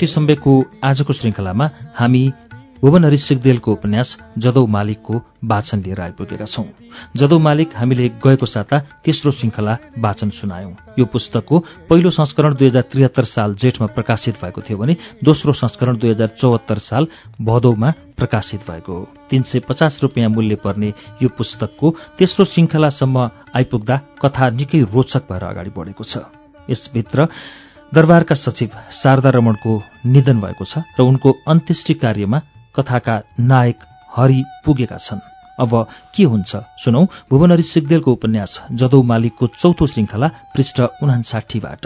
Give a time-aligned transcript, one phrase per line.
[0.00, 2.32] श्रुति सम्वेकको आजको श्रृङ्खलामा हामी
[2.80, 5.14] भुवन हरि सिगदेलको उपन्यास जदौ मालिकको
[5.44, 6.64] वाचन लिएर आइपुगेका छौं।
[7.20, 12.84] जदौ मालिक हामीले गएको साता तेस्रो श्रृङ्खला वाचन सुनायौं। यो पुस्तकको पहिलो संस्करण दुई हजार
[12.88, 18.60] त्रिहत्तर साल जेठमा प्रकाशित भएको थियो भने दोस्रो संस्करण दुई हजार चौहत्तर साल भदौमा प्रकाशित
[18.64, 23.16] भएको हो। तीन सय पचास रुपियाँ मूल्य पर्ने यो पुस्तकको तेस्रो श्रृङ्खलासम्म
[23.52, 26.24] आइपुग्दा कथा निकै रोचक भएर अगाडि बढेको छ।
[26.70, 27.28] यसभित्र
[27.94, 29.72] दरबारका सचिव शारदा रमणको
[30.06, 32.38] निधन भएको छ र उनको अन्त्येष्टि कार्यमा
[32.76, 33.14] कथाका
[33.50, 33.78] नायक
[34.16, 35.26] हरि पुगेका छन्।
[35.58, 35.72] अब
[36.14, 36.50] के हुन्छ
[36.82, 41.84] सुनौ भुवनहरि सिगदेलको उपन्यास जदौ मालिकको चौथो श्रृङ्खला पृष्ठ उनासाठीबाट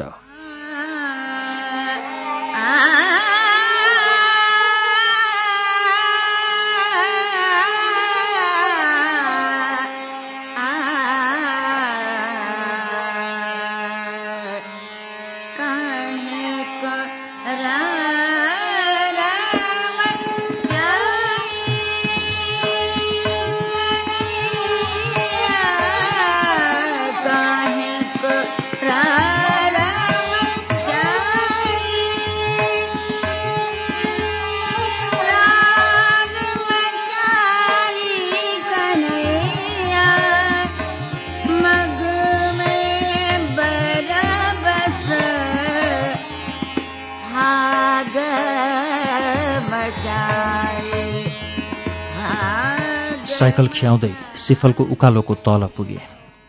[53.55, 56.03] साइकल खियाउँदै सिफलको उकालोको तल पुगे।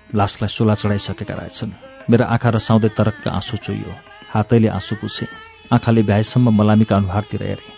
[0.09, 1.71] लासलाई सोला चढाइसकेका रहेछन्।
[2.09, 3.93] मेरो आँखा रसाउँदै तरक्क आँसु चुइयो
[4.33, 5.25] हातैले आँसु पुछे
[5.69, 7.73] आँखाले भ्याएसम्म मलामीका अनुहारतिर हेरेँ।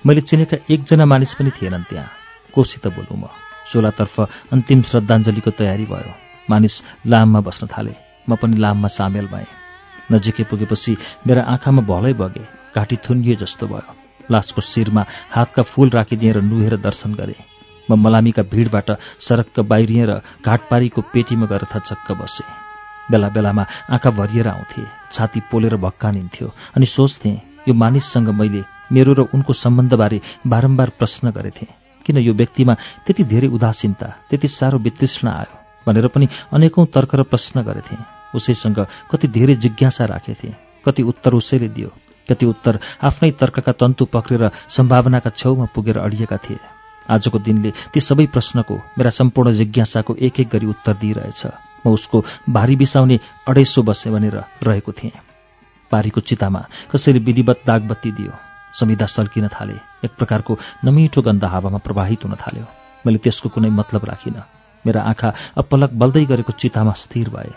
[0.00, 2.08] मैले चिनेका एकजना मानिस पनि थिएनन् त्यहाँ।
[2.56, 3.28] कोसित बोलुँ म।
[3.68, 4.16] सोलातर्फ
[4.48, 6.12] अन्तिम श्रद्धाञ्जलीको तयारी भयो।
[6.48, 7.92] मानिस लाममा बस्न थाले।
[8.24, 9.52] म पनि लाममा सामेल भएँ।
[10.08, 10.96] नजिकै पुगेपछि
[11.28, 13.92] मेरा आँखामा भलै बगे। घाँटी थुनिए जस्तो भयो।
[14.32, 15.04] लासको शिरमा
[15.36, 17.53] हातका फूल राखिदिएर नुहेर दर्शन गरेँ।
[17.90, 18.90] म मलामीका भिडबाट
[19.20, 22.46] सडकका बाहिरिएँ र घाटपारीको पेटीमा गएर थचक्क बसेँ।
[23.10, 27.36] बेला बेलामा आँखा भरिएर आउँथे छाती पोलेर भक्कानिन्थ्यो अनि सोच्थेँ
[27.68, 28.62] यो मानिससँग मैले
[28.92, 31.68] मेरो र उनको सम्बन्धबारे बारम्बार प्रश्न गरेथेँ
[32.06, 32.74] किन यो व्यक्तिमा
[33.04, 35.56] त्यति धेरै उदासीनता त्यति साह्रो वितृष्ण आयो
[35.86, 37.98] भनेर पनि अनेकौं तर्क र प्रश्न गरेथेँ।
[38.34, 38.78] उसैसँग
[39.10, 40.48] कति धेरै जिज्ञासा राखेथे
[40.84, 41.90] कति उत्तर उसैले दियो
[42.28, 46.58] कति उत्तर आफ्नै तर्कका तन्तु पक्रेर सम्भावनाका छेउमा पुगेर अडिएका थिए।
[47.10, 51.46] आजको दिनले ती सबै प्रश्नको मेरा सम्पूर्ण जिज्ञासाको एक एक गरी उत्तर दिइरहेछ।
[51.86, 55.12] म उसको भारी बिसाउने अढाइसो बसे भनेर रहेको थिएँ।
[55.90, 58.32] पारीको चितामा कसरी विधिवत दागबत्ती दियो।
[58.80, 62.66] संविधा सल्किन थाले। एक प्रकारको नमिठो गन्ध हावामा प्रवाहित हुन थाल्यो।
[63.06, 64.42] मैले त्यसको कुनै मतलब राखिनँ।
[64.86, 67.52] मेरा आँखा अपलक बल्दै गरेको चितामा स्थिर भए।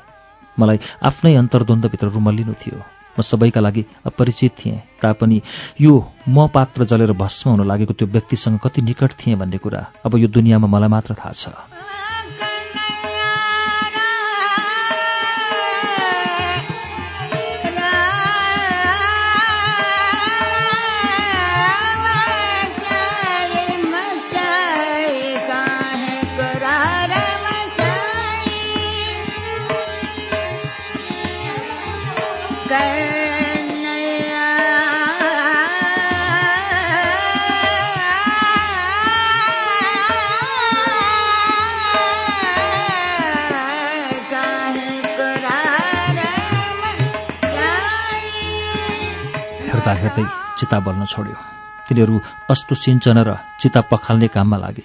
[0.59, 2.83] मलाई आफ्नै अन्तर्द्वन्द्वभित्र रुमल्लिनु थियो।
[3.17, 5.41] म सबैका लागि अपरिचित थिएँ। तापनि
[5.81, 5.93] यो
[6.29, 10.27] म पात्र जलेर भस्म हुन लागेको त्यो व्यक्तिसँग कति निकट थिएँ भन्ने कुरा अब यो
[10.27, 11.76] दुनियाँमा मलाई मात्र थाहा छ।
[32.67, 32.79] हेर्दा
[49.93, 50.25] हेर्दै
[50.59, 51.35] चिता बल्न छोड्यो।
[51.87, 52.15] तिनीहरू
[52.51, 54.83] अस्तु सिन्चन र चिता पखाल्ने काममा लागे।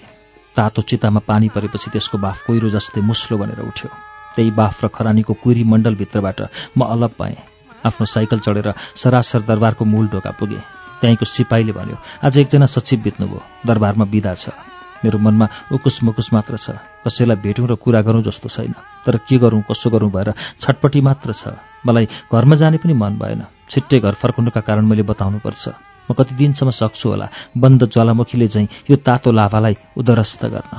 [0.55, 3.89] तातो चितामा पानी परेपछि त्यसको बाफ कोइरो जस्तै मुस्लो बनेर उठ्यो।
[4.35, 6.39] त्यही बाफ र खरानीको कुइरी मण्डलभित्रबाट
[6.77, 7.52] म अलग पाएँ
[7.85, 10.59] आफ्नो साइकल चढेर सरासर दरबारको मूल ढोका पुगे।
[11.01, 14.55] त्यहीँको सिपाहीले भन्यो आज एकजना सचिव बित्नुभयो। दरबारमा बिदा छ।
[15.03, 19.35] मेरो मनमा उकुस मुकुस मात्र छ। कसैलाई भेटौँ र कुरा गरौँ जस्तो छैन। तर के
[19.35, 20.31] गरौँ कसो गरौँ भएर
[20.63, 25.63] छटपट्टि मात्र छ। मलाई घरमा जाने पनि मन भएन। छिट्टै घर फर्कनुका कारण मैले बताउनुपर्छ।
[26.07, 30.71] म कति दिनसम्म सक्छु होला। बन्द ज्वालामुखीले चाहिँ यो तातो लाभालाई उदरस्त गर्न।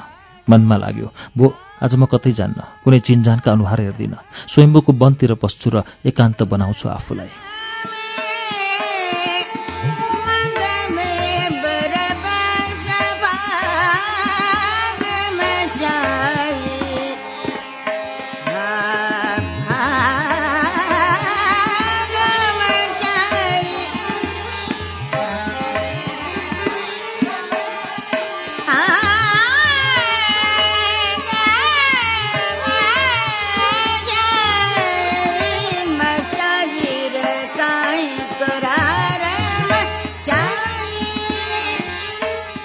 [0.48, 1.46] मनमा लाग्यो भो
[1.84, 5.76] आज म कतै जान्न कुनै चिन्जानका अनुहार हेर्दिनँ स्वयम्भूको वनतिर पस्छु र
[6.08, 7.53] एकान्त बनाउँछु आफूलाई।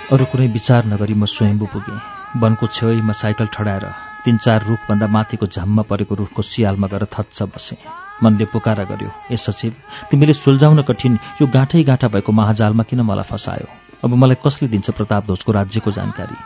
[0.10, 2.02] अरू कुनै विचार नगरी म स्वयम्भू पुगेँ।
[2.42, 3.86] वनको छेउमा साइकल ठडाएर
[4.26, 7.78] तिन चार रुखभन्दा माथिको झ्याममा परेको रुखको सियालमा गएर थच्छ बसेँ।
[8.24, 9.74] मनले पुकारा गर्यो ए सचिव
[10.10, 13.70] तिमीले सुल्झाउन कठिन यो गाँठै गाँठा भएको महाजालमा किन मलाई फसायो?
[14.02, 16.38] अब मलाई कसले दिन्छ प्रताप ध्वजको राज्यको जानकारी?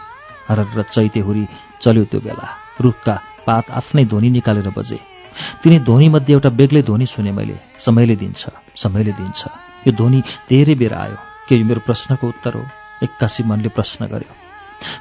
[0.51, 1.47] हर र चैते हुरी
[1.79, 2.47] चल्यो त्यो बेला।
[2.83, 3.15] रुखका
[3.47, 4.99] पात आफ्नै ध्वनि निकालेर बजे।
[5.63, 8.41] तिनी ध्वनिमध्ये एउटा बेग्लै ध्वनि सुने मैले। समयले दिन्छ
[8.75, 9.41] समयले दिन्छ।
[9.87, 10.19] यो ध्वनि
[10.51, 11.17] धेरै बेर आयो।
[11.47, 12.82] के यो मेरो प्रश्नको उत्तर हो?
[13.03, 14.31] एक्कासी मनले प्रश्न गर्यो।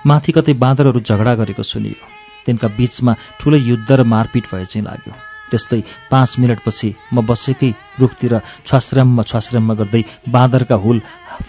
[0.06, 2.06] माथि कतै बाँदरहरू झगडा गरेको सुनियो।
[2.46, 5.14] तिनका बीचमा ठुलै युद्ध र मारपिट भए चाहिँ लाग्यो।
[5.50, 7.70] त्यस्तै पाँच मिनटपछि म बसेकै
[8.00, 8.32] रुखतिर
[8.66, 10.98] छ्वाश्रममा छ्वाश्रममा गर्दै बाँदरका हुल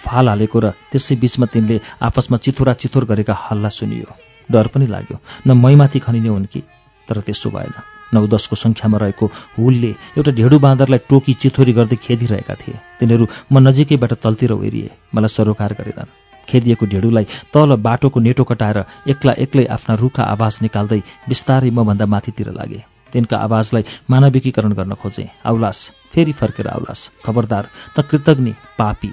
[0.05, 1.77] फाल हालेको र त्यसै बीचमा तिनले
[2.07, 4.09] आपसमा चिथोरा चिथोर गरेका हल्ला सुनियो।
[4.51, 5.17] डर पनि लाग्यो।
[5.47, 6.61] न मैमाथि खनिने हुन् कि?
[7.07, 7.75] तर त्यसो भएन।
[8.13, 9.25] नौ दसको सङ्ख्यामा रहेको
[9.57, 15.31] हुलले एउटा ढेडु बाँदरलाई टोकी चिथोरी गर्दै खेदिरहेका थिए। तिनीहरू म नजिकैबाट तल्तिर ओरिए मलाई
[15.35, 20.99] सरोकार गरेनन्। खेदिएको ढेडुलाई तल बाटोको नेटो कटाएर एक्ला एक्लै आफ्ना रुखा आवाज निकाल्दै
[21.29, 27.99] बिस्तारै मभन्दा माथितिर लागे। तिनका आवाजलाई मानविकीकरण गर्न खोजे। आउलास फेरि फर्केर आउलास। खबरदार त
[27.99, 29.11] कृतज्ञ पापी।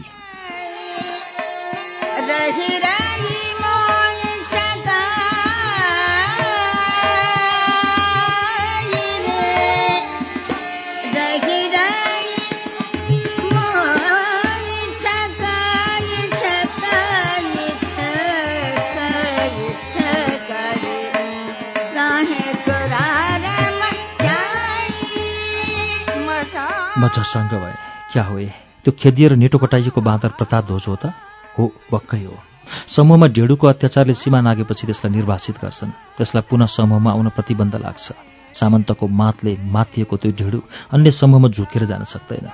[27.01, 27.77] म झसङ्ग भए।
[28.13, 28.37] क्या हो
[28.85, 31.13] त्यो खेदिएर नेटो कटाइएको बाँदर प्रताप ध्वज हो त?
[31.57, 32.37] हो पक्कै हो।
[32.89, 38.07] समूहमा ढेडुको अत्याचारले सीमा नागेपछि त्यसलाई निर्वासित गर्छन्। त्यसलाई पुनः समूहमा आउन प्रतिबन्ध लाग्छ।
[38.57, 40.61] सामन्तको मातले माथिएको त्यो ढेडु
[40.93, 42.49] अन्य समूहमा झुकेर जान सक्दैन।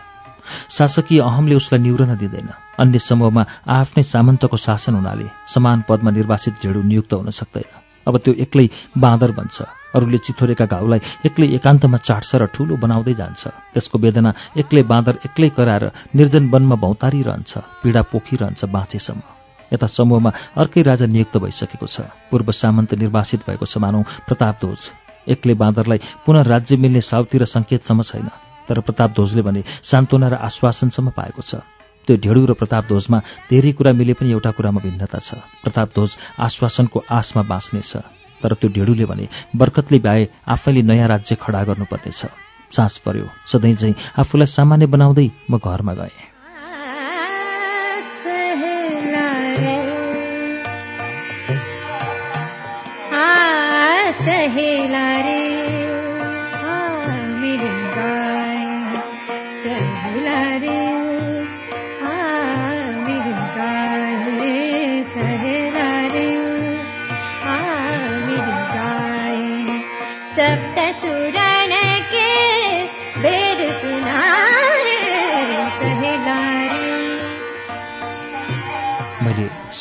[0.71, 2.49] शासकीय अहमले उसलाई निवरन दिँदैन।
[2.79, 8.33] अन्य समूहमा आफ्नै सामन्तको शासन हुनाले समान पदमा निर्वासित ढेडु नियुक्त हुन सक्दैन। अब त्यो
[8.45, 9.57] एक्लै बाँदर बन्छ।
[9.97, 13.43] अरूले चिथोरेका घाउलाई एक्लै एकान्तमा चाट्छ र ठूलो बनाउँदै जान्छ।
[13.75, 14.31] त्यसको वेदना
[14.61, 19.21] एक्लै बाँदर एक्लै कराएर निर्जन वनमा भौतारिरहन्छ पीडा पोखिरहन्छ बाँचेसम्म।
[19.73, 20.31] यता समूहमा
[20.63, 24.83] अर्कै राजा नियुक्त भइसकेको छ। पूर्व सामन्त निर्वासित भएको छ मानौ प्रतापध्वज
[25.27, 28.29] एक्लै बाँदरलाई पुनः राज्य मिल्ने साउतिर सङ्केतसम्म छैन।
[28.69, 31.63] तर प्रतापध्वजले भने सान्त्वना र आश्वासनसम्म पाएको छ।
[32.07, 33.19] त्यो ढेडु र प्रतापध्वजमा
[33.51, 37.93] धेरै कुरा मिले पनि एउटा कुरामा भिन्नता छ। प्रतापध्वज आश्वासनको आशमा बाँच्नेछ
[38.43, 39.27] तर त्यो ढेडुले भने
[39.57, 42.21] बर्कतले भए आफैले नयाँ राज्य खडा गर्नुपर्नेछ।
[42.77, 46.37] सास पर्यो सधैँ चाहिँ आफूलाई सामान्य बनाउँदै म घरमा गएँ।
[54.27, 54.66] मैले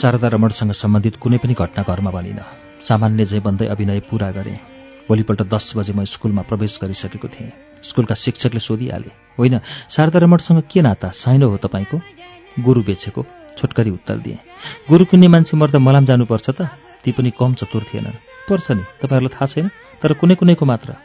[0.05, 2.45] शारदा रमणसँग सम्बन्धित कुनै पनि घटना घरमा भनिनँ।
[2.85, 4.57] सामान्य झै भन्दै अभिनय पूरा गरेँ
[5.09, 7.49] भोलिपल्ट दस बजे म स्कुलमा प्रवेश गरिसकेको थिएँ।
[7.81, 9.55] स्कुलका शिक्षकले सोधिहाले होइन
[9.89, 11.09] शारदा रमणसँग के नाता?
[11.09, 11.97] साइनो हो तपाईँको?
[12.61, 13.21] गुरु बेचेको
[13.57, 14.37] छोटकरी उत्तर दिएँ
[14.89, 16.69] गुरु किन्ने मान्छे मर्दा मलाम जानुपर्छ त?
[17.01, 19.67] ती पनि कम चतुर थिएनन्। पर्छ नि तपाईँहरूलाई थाहा छैन?
[20.05, 21.01] तर कुनै कुनैको मात्र।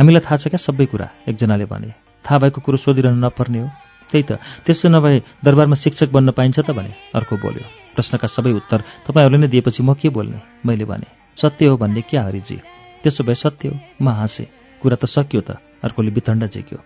[0.00, 1.92] हामीलाई थाहा छ क्या सबै कुरा एकजनाले भने।
[2.24, 3.68] थाहा भएको कुरो सोधिरहनु नपर्ने हो।
[4.10, 8.80] त्यही त त्यसो नभए दरबारमा शिक्षक बन्न पाइन्छ त भने अर्को बोल्यो। प्रश्नका सबै उत्तर
[9.06, 10.40] तपाईँहरूले नै दिएपछि म के बोल्ने?
[10.66, 12.56] मैले भने सत्य हो भन्ने क्या हरिजी?
[13.02, 14.46] त्यसो भए सत्य हो। म हाँसेँ।
[14.82, 15.50] कुरा त सकियो त।
[15.84, 16.78] अर्कोले बितण्ड झेक्यो।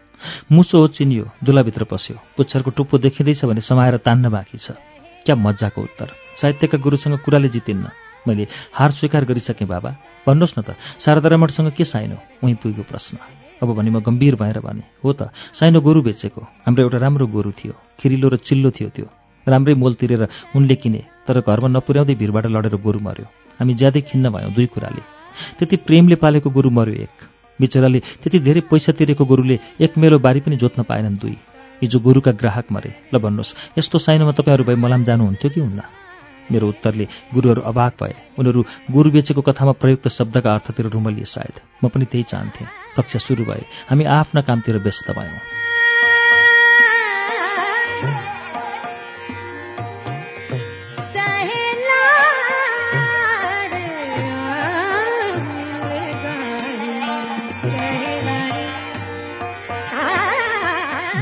[0.53, 4.79] मुसो हो चिनियो दुलाभित्र पस्यो। पुच्छरको टुप्पो देखिँदैछ भने समाएर तान्न बाँकी छ।
[5.27, 6.09] क्या मजाको उत्तर?
[6.39, 7.91] साहित्यका गुरुसँग कुराले जितिन्न।
[8.29, 9.91] मैले हार स्वीकार गरिसकेँ बाबा।
[10.27, 12.17] भन्नुहोस् न त शारदा रमणसँग के साइनो?
[12.43, 13.19] उहीँ पुगेको प्रश्न।
[13.63, 17.51] अब भने म गम्भीर भएर भने हो त साइनो गोरु बेचेको। हाम्रो एउटा राम्रो गोरु
[17.53, 19.07] थियो। खिरिलो र चिल्लो थियो त्यो।
[19.47, 20.23] राम्रै मोल तिरेर
[20.57, 23.27] उनले किने तर घरमा नपुर्याउँदै भिरबाट लडेर गोरु मर्यो।
[23.61, 25.03] हामी ज्यादै खिन्न भयौँ दुई कुराले।
[25.59, 27.17] त्यति प्रेमले पालेको गोरु मर्यो एक।
[27.61, 31.37] बिचराले त्यति धेरै पैसा तिरेको गोरुले एक मेलो बारी पनि जोत्न पाएनन् दुई।
[31.83, 35.83] हिजो गोरुका ग्राहक मरे। ल भन्नुहोस् यस्तो साइनोमा तपाईँहरू भए मलाम जानुहुन्थ्यो कि हुन्न?
[36.53, 38.61] मेरो उत्तरले गुरुहरू अभाग भए। उनीहरू
[38.91, 43.65] गुरु बेचेको कथामा प्रयुक्त शब्दका अर्थतिर रुमलिए सायद। म पनि त्यही चाहन्थेँ। कक्षा सुरु भए।
[43.89, 45.64] हामी आफ्ना कामतिर व्यस्त भयौँ।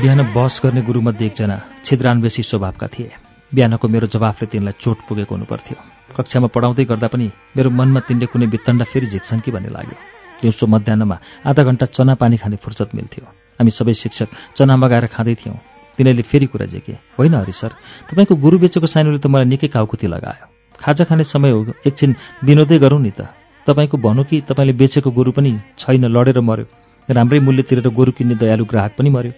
[0.03, 1.55] बिहान बस गर्ने गुरुमध्ये एकजना
[1.85, 3.11] छिद्रान्वेषी स्वभावका थिए।
[3.51, 5.77] बिहानको मेरो जवाफले तिनलाई चोट पुगेको हुनुपर्थ्यो।
[6.11, 9.95] कक्षामा पढाउँदै गर्दा पनि मेरो मनमा तिनले कुनै वित्तण्डा फेरि झिक्छन् कि भन्ने लाग्यो।
[10.43, 11.17] दिउँसो मध्याहमा
[11.47, 13.23] आधा घन्टा चना पानी खाने फुर्सद मिल्थ्यो।
[13.55, 14.27] हामी सबै शिक्षक
[14.59, 15.57] चना मगाएर खाँदै थियौँ।
[15.95, 17.71] तिनीहरूले फेरि कुरा जेके होइन हरि सर
[18.11, 20.51] तपाईँको गुरु बेचेको साइनोले त मलाई निकै काउकुती लगायो।
[20.83, 23.31] खाजा खाने समय हो एकछिन विनोदै गरौँ नि त।
[23.67, 28.35] तपाईँको भनौँ कि तपाईँले बेचेको गोरु पनि छैन लडेर मर्यो राम्रै मूल्य तिरेर गोरु किन्ने
[28.35, 29.33] दयालु ग्राहक पनि मर्यो।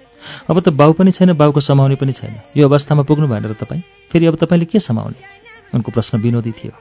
[0.49, 3.81] अब त बाउ पनि छैन बाउको समाउने पनि छैन। यो अवस्थामा पुग्नु भएन र तपाईँ।
[4.11, 5.17] फेरि अब तपाईँले के समाउने?
[5.73, 6.73] उनको प्रश्न विनोदी थियो।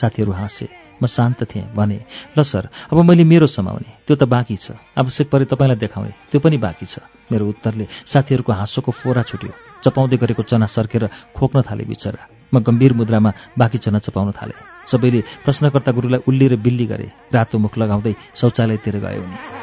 [0.00, 0.68] साथीहरू हाँसे
[1.02, 1.98] म शान्त थिएँ भने
[2.38, 6.40] ल सर अब मैले मेरो समाउने। त्यो त बाँकी छ। आवश्यक परे तपाईँलाई देखाउने। त्यो
[6.40, 9.50] पनि बाँकी छ। मेरो उत्तरले साथीहरूको हाँसोको फोरा छुट्यो।
[9.82, 15.20] चपाउँदै गरेको चना सर्केर खोक्न थाले बिचरा। म गम्भीर मुद्रामा बाँकी चना चपाउन थालेँ। सबैले
[15.42, 19.61] प्रश्नकर्ता गुरुलाई उल्ली र बिल्ली गरे। रातो मुख लगाउँदै शौचालयतिर गयो उनी।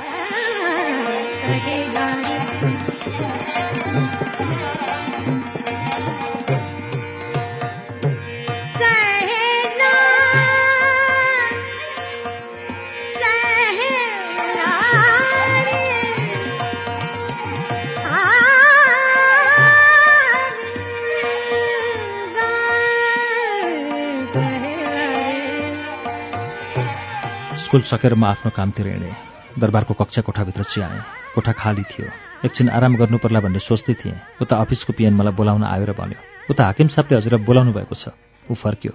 [27.69, 29.15] स्कुल सकेर म आफ्नो कामतिर हिँडेँ
[29.59, 32.07] दरबारको कक्षा कोठाभित्र चियाएँ कोठा खाली थियो।
[32.45, 36.19] एकछिन आराम गर्नु पर्ला भन्ने सोच्दै थिएँ। उता अफिसको पिएन मलाई बोलाउन आयो र भन्यो
[36.49, 38.15] उता हाकिम साहबले हजुरलाई बोलाउनु भएको छ।
[38.49, 38.93] ऊ फर्क्यो।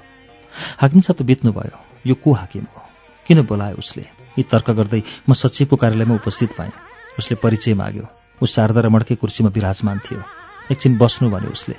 [0.80, 1.76] हाकिम साहब त बित्नुभयो।
[2.06, 2.80] यो को हाकिम हो?
[3.26, 4.04] किन बोलायो उसले?
[4.38, 6.72] यी तर्क गर्दै म सचिवको कार्यालयमा उपस्थित भएँ।
[7.18, 8.06] उसले परिचय माग्यो।
[8.42, 10.22] ऊ शारदा र मड्के कुर्सीमा विराजमान थियो।
[10.72, 11.76] एकछिन बस्नु भन्यो उसले।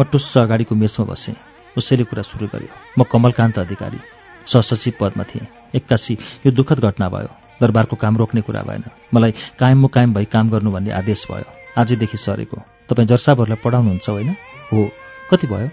[0.00, 1.36] म टुस्स अगाडिको मेचमा बसेँ।
[1.78, 4.00] उसैले कुरा सुरु गर्यो। म कमलकान्त अधिकारी
[4.48, 6.14] सहसचिव पदमा थिएँ। एक्कासी
[6.46, 10.70] यो दुःखद घटना भयो। दरबारको काम रोक्ने कुरा भएन। मलाई कायम मुकायम भई काम गर्नु
[10.70, 11.46] भन्ने आदेश भयो।
[11.78, 14.30] आजदेखि सरेको। तपाईँ जर्साबहरूलाई पढाउनुहुन्छ होइन?
[14.72, 14.90] हो।
[15.30, 15.68] कति भयो?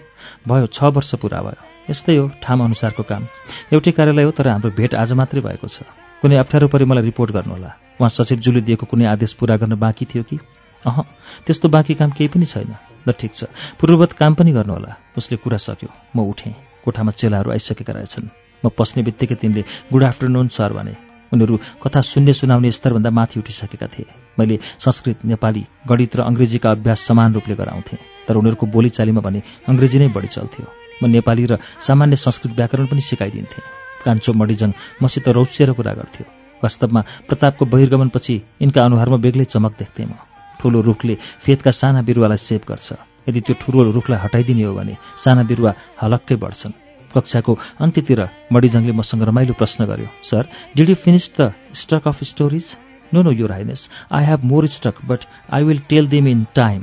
[0.48, 3.26] भयो छ वर्ष पुरा भयो। यस्तै हो ठाम अनुसारको काम।
[3.72, 5.82] एउटै कार्यालय हो तर हाम्रो भेट आज मात्रै भएको छ।
[6.22, 7.70] कुनै अप्ठ्यारो परे मलाई रिपोर्ट गर्नुहोला।
[8.00, 10.38] उहाँ सचिवज्यूले दिएको कुनै आदेश पुरा गर्न बाँकी थियो कि?
[10.86, 11.02] अह
[11.46, 12.76] त्यस्तो बाँकी काम केही पनि छैन।
[13.08, 13.44] ल ठिक छ।
[13.80, 16.54] पूर्ववत काम पनि गर्नुहोला। उसले कुरा सक्यो। म उठेँ।
[16.84, 18.28] कोठामा चेलाहरू आइसकेका रहेछन्।
[18.64, 23.86] म पस्ने बित्तिकै तिनले गुड आफ्टरनुन सर भने। उनीहरू कथा सुन्ने सुनाउने स्तरभन्दा माथि उठिसकेका
[23.86, 24.06] थिए।
[24.38, 29.98] मैले संस्कृत नेपाली गणित र अङ्ग्रेजीका अभ्यास समान रूपले गराउँथेँ तर उनीहरूको बोलीचालीमा भने अङ्ग्रेजी
[29.98, 30.66] नै बढी चल्थ्यो।
[31.02, 33.64] म नेपाली र सामान्य संस्कृत व्याकरण पनि सिकाइदिन्थेँ।
[34.04, 34.70] कान्छो मडिजङ
[35.02, 36.24] मसित रौसिएर कुरा गर्थ्यो।
[36.62, 40.12] वास्तवमा प्रतापको बहिर्गमनपछि यिनका अनुहारमा बेग्लै चमक देख्थेँ म।
[40.60, 42.88] ठुलो रुखले फेदका साना बिरुवालाई सेभ गर्छ।
[43.28, 45.72] यदि त्यो ठुलो रुखलाई हटाइदिने हो भने साना बिरुवा
[46.02, 51.52] हलक्कै बढ्छन्। कक्षाको अन्त्यतिर मडिजङले मसँग रमाइलो प्रश्न गर्यो sir did you finish the
[51.82, 52.76] stock of stories
[53.14, 56.82] no no your highness I have more stock but I will tell them in time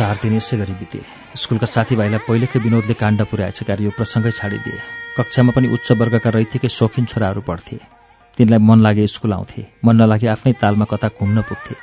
[0.00, 1.04] चार दिन यसै गरी बिते।
[1.36, 4.80] स्कुलका साथीभाइलाई पहिलेकै विनोदले काण्ड पुर्याएछ कार्य यो प्रसङ्गै छाडिदिए।
[5.12, 7.76] कक्षामा पनि उच्च वर्गका रैथिकै शौखिन छोराहरू पढ्थे।
[8.32, 11.74] तिनलाई मन लागे स्कुल आउँथे। मन नलागे आफ्नै तालमा कता घुम्न पुग्थे।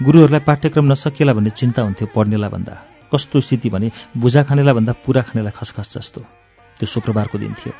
[0.00, 2.74] गुरुहरूलाई पाठ्यक्रम नसकिएला भन्ने चिन्ता हुन्थ्यो पढ्नेलाई भन्दा।
[3.12, 6.20] कस्तो स्थिति भने बुझा खानेलाई भन्दा पुरा खानेलाई खसखस जस्तो।
[6.80, 7.72] त्यो शुक्रबारको दिन थियो।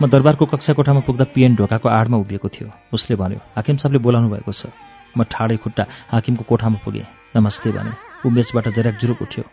[0.00, 4.32] म दरबारको कक्षा कोठामा पुग्दा पिएन ढोकाको आडमा उभिएको थियो। उसले भन्यो हाकिम साहबले बोलाउनु
[4.32, 4.72] भएको छ।
[5.12, 9.44] म ठाडै खुट्टा हाकिमको कोठामा पुगेँ। नमस्ते भने। ऊ मेचबाट जराक जुरुक उठ्यो।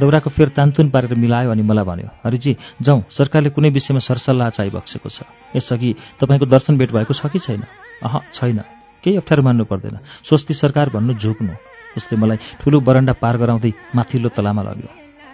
[0.00, 5.08] दौराको फेर तान्तुन पारेर मिलायो अनि मलाई भन्यो हरिजी जाउँ सरकारले कुनै विषयमा सरसल्लाह चाहिबक्सेको
[5.08, 5.22] छ।
[5.56, 7.62] यसअघि तपाईँको दर्शन भेट भएको छ कि छैन?
[8.02, 8.58] अह छैन।
[9.04, 11.54] केही अप्ठ्यारो मान्नु पर्दैन। स्वस्ति सरकार भन्नु झुक्नु।
[11.96, 14.90] उसले मलाई ठुलो बरन्डा पार गराउँदै माथिल्लो तलामा लग्यो।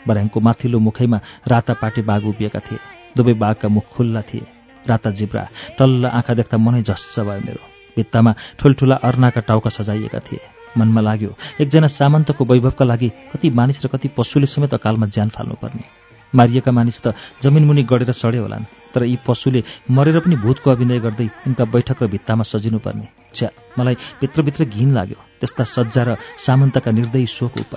[0.08, 2.78] बर्याङको माथिल्लो मुखैमा राता पाटे बाघ उभिएका थिए।
[3.16, 4.46] दुवै बाघका मुख खुल्ला थिए।
[4.84, 5.48] राता जिब्रा
[5.78, 7.62] टल्ल आँखा देख्दा मनै झस्स भयो मेरो।
[7.96, 10.40] भित्तामा ठुल्ठुला अर्नाका टाउका सजाइएका थिए।
[10.76, 15.84] मनमा लाग्यो एकजना सामन्तको वैभवका लागि कति मानिस र कति पशुले समेत अकालमा ज्यान फाल्नुपर्ने।
[16.32, 18.64] मारिएका मानिस त जमिनमुनि गढेर सडे होलान्
[18.94, 23.94] तर यी पशुले मरेर पनि भूतको अभिनय गर्दै यिनका बैठक र भित्तामा सजिनुपर्ने। छ्या मलाई
[24.20, 27.72] भित्रभित्र घिन लाग्यो त्यस्ता सज्जा र सामन्तका निर्दयी शोक उप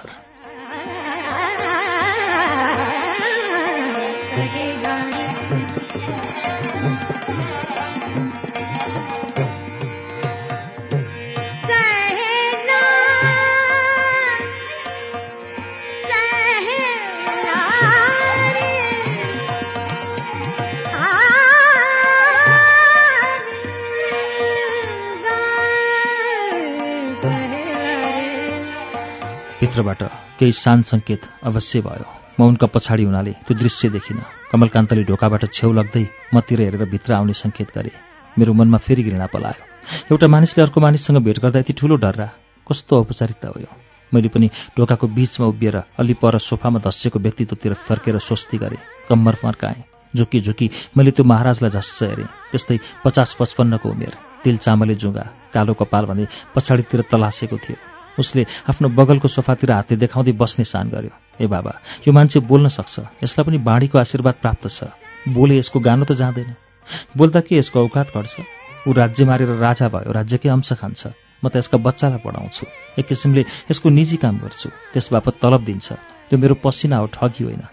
[29.77, 30.01] भित्रबाट
[30.39, 32.05] केही सान सङ्केत अवश्य भयो।
[32.39, 37.33] म उनका पछाडि हुनाले त्यो दृश्य देखिनँ। कमलकान्तले ढोकाबाट छेउ लाग्दै मतिर हेरेर भित्र आउने
[37.33, 37.91] सङ्केत गरे।
[38.37, 39.61] मेरो मनमा फेरि घृणा पलायो।
[40.09, 42.27] एउटा मानिसले अर्को मानिससँग भेट गर्दा यति ठुलो डर्रा
[42.67, 43.61] कस्तो औपचारिकता हो
[44.11, 49.83] मैले पनि ढोकाको बीचमा उभिएर अलि पर सोफामा धसिएको व्यक्तित्वतिर फर्केर स्वस्ति गरेँ। कम्मर फर्काएँ।
[50.15, 55.73] झुकी झुकी मैले त्यो महाराजलाई झस्स हेरेँ। त्यस्तै पचास पचपन्नको उमेर। तिल चामले जुङ्गा कालो
[55.73, 61.47] कपाल भने पछाडितिर तलासेको थियो। उसले आफ्नो बगलको सोफातिर हातले देखाउँदै बस्ने सान गर्यो। ए
[61.47, 61.71] बाबा
[62.07, 64.83] यो मान्छे बोल्न सक्छ। यसलाई पनि बाँडीको आशीर्वाद प्राप्त छ।
[65.27, 66.55] बोले यसको गानो त जाँदैन।
[67.17, 68.35] बोल्दा के यसको औकात घट्छ?
[68.87, 71.07] ऊ राज्य मारेर राजा भयो। राज्यकै अंश खान्छ।
[71.43, 72.65] म त यसका बच्चालाई पढाउँछु।
[72.99, 75.87] एक किसिमले यसको निजी काम गर्छु। त्यस बापत तलब दिन्छ।
[76.29, 77.63] त्यो मेरो पसिना हो ठगी होइन।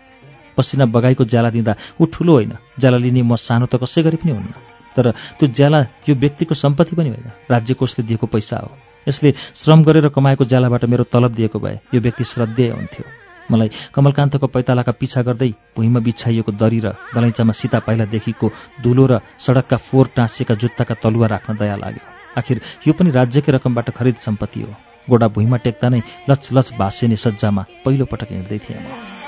[0.56, 4.32] पसिना बगाईको ज्याला दिँदा ऊ ठुलो होइन। ज्याला लिने म सानो त कसै गरी पनि
[4.32, 4.52] हुन्न।
[4.94, 8.70] तर त्यो ज्याला यो व्यक्तिको सम्पत्ति पनि होइन। राज्य कोषले दिएको पैसा हो।
[9.08, 13.04] यसले श्रम गरेर कमाएको ज्यालाबाट मेरो तलब दिएको भए। यो व्यक्ति श्रद्धेय हुन्थ्यो।
[13.50, 18.46] मलाई कमलकान्तको पैतालाका पिछा गर्दै भुइँमा बिछाइएको दरी र गलैँचामा सीता पाइलादेखिको
[18.80, 22.04] धुलो र सडकका फोहोर टाँसिएका जुत्ताका तलुवा राख्न दया लाग्यो।
[22.38, 24.73] आखिर यो पनि राज्यकै रकमबाट खरिद सम्पत्ति हो।
[25.11, 29.23] गोडा भुइँमा टेक्दा नै लच लच भाँसिने सज्जामा पहिलो पटक हिँड्दै थिएँ म।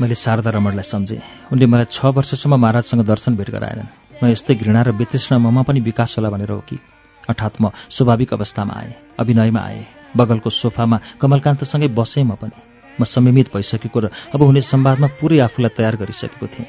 [0.00, 3.88] मैले शारदा रमणलाई सम्झेँ। उनले मलाई छ वर्षसम्म महाराजसँग दर्शन भेट गराएनन्।
[4.22, 6.76] न यस्तै घृणा र वितृष्ण ममा पनि विकास होला भनेर हो कि?
[7.28, 12.56] अर्थात् म स्वाभाविक अवस्थामा आएँ अभिनयमा आएँ बगलको सोफामा कमलकान्तसँगै बसेँ म पनि।
[13.00, 16.68] म संयमित भइसकेको र अब हुने संवादमा पुरै आफूलाई तयार गरिसकेको थिएँ।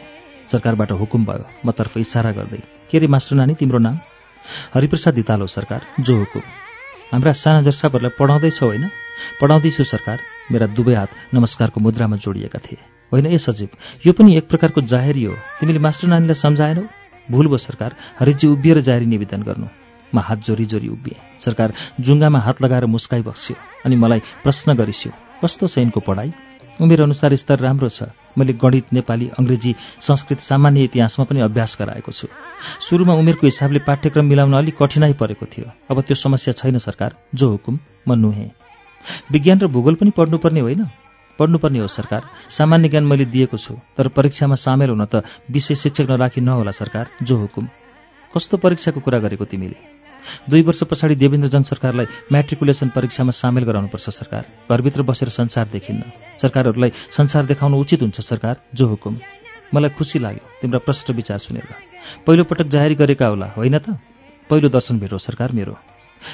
[0.51, 3.95] सरकारबाट हुकुम भयो म तर्फ इसारा गर्दै के रे मास्टर नानी तिम्रो नाम?
[4.73, 6.43] हरिप्रसाद दितालो सरकार जो हुकुम।
[7.11, 8.89] हाम्रा साना जर्साहरूलाई पढाउँदैछौ होइन?
[9.41, 10.19] पढाउँदैछु सरकार।
[10.51, 12.79] मेरा दुवै हात नमस्कारको मुद्रामा जोडिएका थिए।
[13.11, 13.69] होइन ए सचिव
[14.05, 16.83] यो पनि एक प्रकारको जाहेरी हो। तिमीले मास्टर नानीलाई सम्झाएनौ?
[17.31, 19.67] भुल भयो सरकार हरिजी उभिएर जाहेरी निवेदन गर्नु।
[20.11, 25.11] म हात जोरी जोरी उभिएँ। सरकार जुङ्गामा हात लगाएर मुस्काई बक्स्यो अनि मलाई प्रश्न गरिस्यो
[25.39, 26.31] कस्तो छ यिनको पढाइ?
[26.81, 32.11] उमेर अनुसार स्तर राम्रो छ। मैले गणित नेपाली अङ्ग्रेजी संस्कृत सामान्य इतिहासमा पनि अभ्यास गराएको
[32.11, 32.27] छु।
[32.87, 37.49] सुरुमा उमेरको हिसाबले पाठ्यक्रम मिलाउन अलिक कठिनाई परेको थियो। अब त्यो समस्या छैन सरकार। जो
[37.49, 38.60] हुकुम म नुहेँ।
[39.31, 40.89] विज्ञान र भूगोल पनि पढ्नुपर्ने होइन?
[41.39, 46.11] पढ्नुपर्ने हो सरकार। सामान्य ज्ञान मैले दिएको छु तर परीक्षामा सामेल हुन त विषय शिक्षक
[46.11, 47.67] नराखी नहोला सरकार जो हुकुम।
[48.35, 49.75] कस्तो परीक्षाको कुरा गरेको तिमीले?
[50.49, 56.01] दुई वर्ष पछाडि देवेन्द्रजङ सरकारलाई म्याट्रिकुलेसन परीक्षामा सामेल गराउनुपर्छ सरकार। घरभित्र बसेर संसार देखिन्न।
[56.41, 59.17] सरकारहरूलाई संसार देखाउनु उचित हुन्छ सरकार जो हुकुम।
[59.75, 61.67] मलाई खुसी लाग्यो तिम्रा प्रष्ट विचार सुनेर।
[62.27, 63.89] पहिलोपटक जाहेरी गरेका होला होइन त?
[64.49, 65.77] पहिलो दर्शन भेट सरकार मेरो।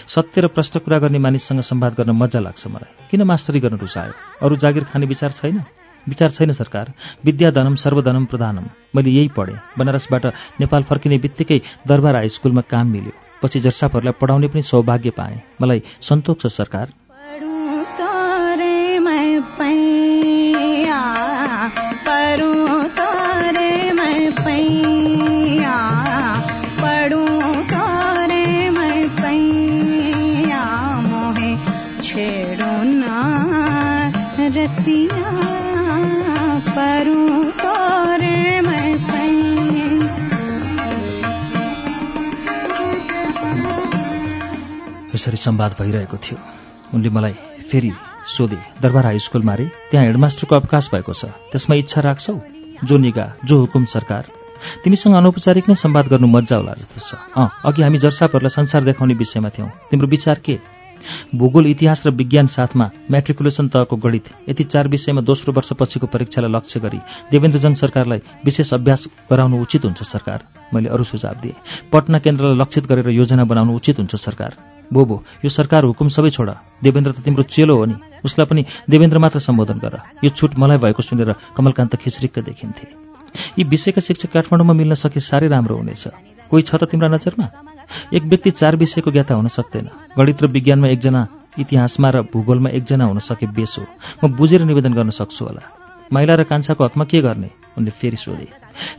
[0.08, 4.14] सत्य र प्रष्ट कुरा गर्ने मानिससँग संवाद गर्न मजा लाग्छ मलाई। किन मास्टरी गर्न रुचायो?
[4.42, 5.64] अरू जागिर खाने विचार छैन?
[6.10, 6.94] विचार छैन सरकार।
[7.26, 10.26] विद्याधनम सर्वधनम प्रधानम। मैले यही पढेँ। बनारसबाट
[10.60, 13.12] नेपाल फर्किने बित्तिकै दरबार हाई स्कुलमा काम मिल्यो।
[13.44, 16.94] पछि जर्सापहरूलाई पढाउने पनि सौभाग्य पाएँ। मलाई सन्तोष छ सरकार।
[45.18, 46.38] यसरी संवाद भइरहेको थियो।
[46.94, 47.36] उनले मलाई
[47.68, 47.92] फेरि
[48.38, 52.34] सोधे दरबार हाई स्कुलमा रे त्यहाँ हेडमास्टरको अवकाश भएको छ। त्यसमा इच्छा राख्छौ?
[52.86, 54.24] जो निगा जो हुकुम सरकार।
[54.84, 59.14] तिमीसँग अनौपचारिक नै संवाद गर्नु मजा होला जस्तो छ। अँ अघि हामी जर्सापहरूलाई संसार देखाउने
[59.14, 60.58] विषयमा थियौँ। तिम्रो विचार के?
[61.36, 66.80] भूगोल इतिहास र विज्ञान साथमा म्याट्रिकुलेसन तहको गणित यति चार विषयमा दोस्रो वर्षपछिको परीक्षालाई लक्ष्य
[66.80, 67.00] गरी
[67.32, 71.56] देवेन्द्रजङ सरकारलाई विशेष अभ्यास गराउनु उचित हुन्छ सरकार। मैले अरू सुझाव दिएँ।
[71.94, 76.50] पटना केन्द्रलाई लक्षित गरेर योजना बनाउनु उचित हुन्छ सरकार। बोबो यो सरकार हुकुम सबै छोड।
[76.84, 77.96] देवेन्द्र त तिम्रो चेलो हो नि।
[78.26, 82.86] उसलाई पनि देवेन्द्र मात्र सम्बोधन गर। यो छुट मलाई भएको सुनेर कमलकान्त खिचरिक्क देखिन्थे।
[83.60, 86.08] यी विषयका शिक्षक काठमाडौँमा मिल्न सके साह्रै राम्रो हुनेछ।
[86.50, 87.48] कोही छ त तिम्रा नजरमा?
[88.14, 91.22] एक व्यक्ति चार विषयको ज्ञाता हुन सक्दैन। गणित र विज्ञानमा एकजना
[91.60, 93.86] इतिहासमा र भूगोलमा एकजना हुन सके बेस हो।
[94.24, 95.64] म बुझेर निवेदन गर्न सक्छु होला।
[96.14, 97.50] महिला र कान्छाको हकमा के गर्ने?
[97.78, 98.48] उनले फेरि सोधे।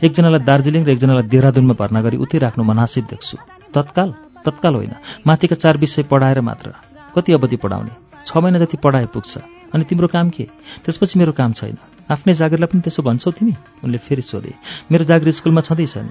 [0.05, 3.37] एकजनालाई दार्जिलिङ र एकजनालाई देहरादुनमा भर्ना गरी उतै राख्नु मनासिब देख्छु।
[3.73, 4.09] तत्काल
[4.45, 4.95] तत्काल होइन।
[5.27, 6.73] माथिका चार विषय पढाएर मात्र।
[7.15, 7.91] कति अवधि पढाउने?
[8.25, 9.37] छ महिना जति पढाए पुग्छ।
[9.73, 10.47] अनि तिम्रो काम के?
[10.85, 11.77] त्यसपछि मेरो काम छैन।
[12.11, 13.53] आफ्नै जागिरलाई पनि त्यसो भन्छौ तिमी?
[13.83, 14.53] उनले फेरि सोधे।
[14.91, 16.09] मेरो जागिर स्कुलमा छँदैछ नि।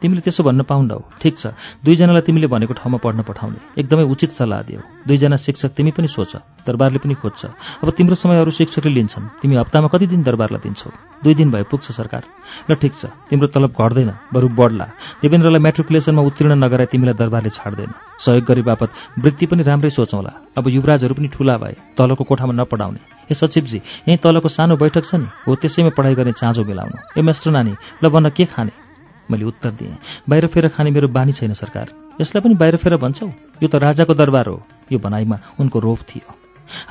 [0.00, 4.62] तिमीले त्यसो भन्न पाउन्नौ ठिक छ। दुईजनालाई तिमीले भनेको ठाउँमा पढ्न पठाउने। एकदमै उचित सल्लाह
[4.62, 7.42] दियो। दुईजना शिक्षक तिमी पनि सोच। दरबारले पनि खोज्छ।
[7.82, 10.90] अब तिम्रो समय अरू शिक्षकले लिन्छन्। तिमी हप्तामा कति दिन दरबारलाई दिन्छौ?
[11.22, 12.22] दुई दिन भए पुग्छ सरकार।
[12.70, 14.86] ल ठिक छ। तिम्रो तलब घट्दैन। बरु बढ्ला।
[15.22, 17.90] देवेन्द्रलाई मेट्रिकुलेसनमा उत्तीर्ण नगराए तिमीलाई दरबारले छाड्दैन।
[18.22, 23.00] सहयोग गरे बापत वृत्ति पनि राम्रै सोचौँला। अब युवराजहरू पनि ठुला भए। तलको कोठामा नपढाउने।
[23.30, 25.26] ए सचिवजी यहीँ तलको सानो बैठक छ नि?
[25.46, 28.87] हो त्यसैमा पढाइ गर्ने चाँजो मिलाउनु। ए मेस्टर नानी ल भन्न के खाने?
[29.30, 29.96] मैले उत्तर दिएँ।
[30.28, 33.26] बाहिर फेर खाने मेरो बानी छैन सरकार। यसलाई पनि बाहिर फेर भन्छौ?
[33.62, 34.62] यो त राजाको दरबार हो।
[34.92, 36.34] यो भनाइमा उनको रोप थियो।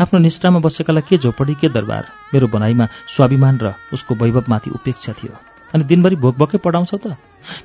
[0.02, 2.06] आफ्नो निष्ठामा बसेकालाई के झोपडी के दरबार?
[2.34, 5.36] मेरो भनाइमा स्वाभिमान र उसको वैभवमाथि उपेक्षा थियो।
[5.76, 7.08] अनि दिनभरि भोकभोकै पढाउँछौ त?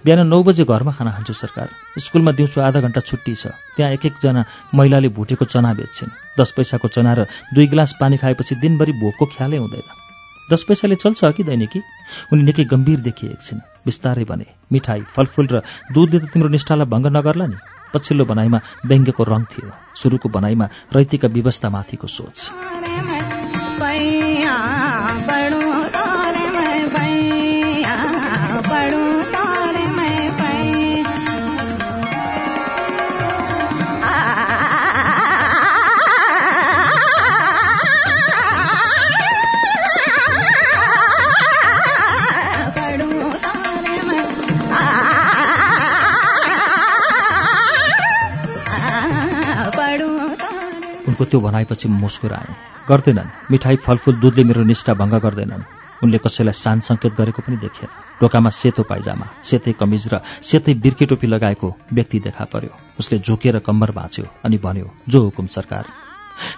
[0.04, 4.06] बिहान नौ बजे घरमा खाना खान्छु सरकार। स्कुलमा दिउँसो आधा घन्टा छुट्टी छ। त्यहाँ एक
[4.06, 9.26] एकजना महिलाले भुटेको चना बेच्छन्। दस पैसाको चना र दुई गिलास पानी खाएपछि दिनभरि भोकको
[9.26, 10.11] ख्यालै हुँदैन।
[10.52, 11.42] दस पैसाले चल्छ कि?
[11.42, 11.80] दैनिकी
[12.32, 15.62] उनी निकै गम्भीर देखिए एकछिन। बिस्तारै भने मिठाई फलफुल र
[15.94, 17.56] दुधले त तिम्रो निष्ठालाई भङ्ग नगर्ला नि?
[17.94, 22.38] पछिल्लो बनाइमा व्यङ्ग्यको रङ थियो। सुरुको बनाइमा रैतिका व्यवस्थामाथिको सोच।
[51.32, 52.52] त्यो भनाइपछि मुस्कुराए।
[52.88, 55.64] गर्दैनन्। मिठाई फलफुल दुधले मेरो निष्ठा भङ्ग गर्दैनन्।
[56.04, 57.88] उनले कसैलाई सान सङ्केत गरेको पनि देखेन
[58.20, 63.58] टोकामा सेतो पाइजामा सेतै कमिज र सेतै बिर्के टोपी लगाएको व्यक्ति देखा पर्यो। उसले झुकेर
[63.64, 65.84] कम्मर भाँच्यो अनि भन्यो जो हुकुम सरकार।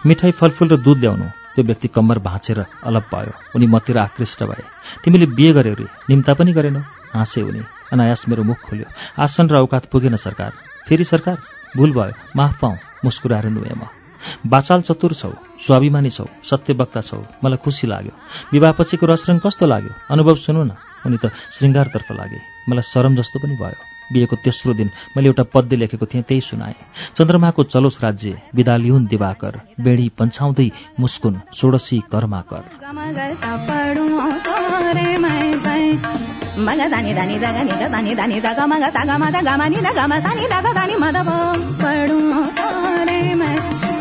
[0.07, 4.65] मिठाई फलफुल र दुध ल्याउनु। त्यो व्यक्ति कम्मर भाँचेर अलप भयो। उनी मतिर आकृष्ट भए।
[5.05, 6.81] तिमीले बिहे गर्यो रे। निम्ता पनि गरेनौ?
[7.15, 8.91] हाँसे उनी। अनायास मेरो मुख खोल्यो।
[9.23, 10.53] आसन र औकात पुगेन सरकार।
[10.89, 11.39] फेरि सरकार?
[11.77, 14.04] भुल भयो। माफ पाऊ मुस्कुराएर नुएँ म।
[14.47, 15.31] बाचाल चतुर छौ
[15.67, 18.13] स्वाभिमानी छौ सत्यवक्ता छौ मलाई खुसी लाग्यो
[18.53, 20.73] विवाहपछिको रसरङ कस्तो लाग्यो अनुभव सुनु न
[21.07, 25.77] उनी त श्रृङ्गारतर्फ लागे मलाई शरम जस्तो पनि भयो बिहेको तेस्रो दिन मैले एउटा पद्य
[25.77, 26.75] लेखेको थिएँ त्यही सुनाएँ
[27.17, 30.69] चन्द्रमाको चलोस राज्य विदा लिउन् दिवाकर बेडी पन्छाउँदै
[31.01, 32.63] मुस्कुन षोडशी कर्माकर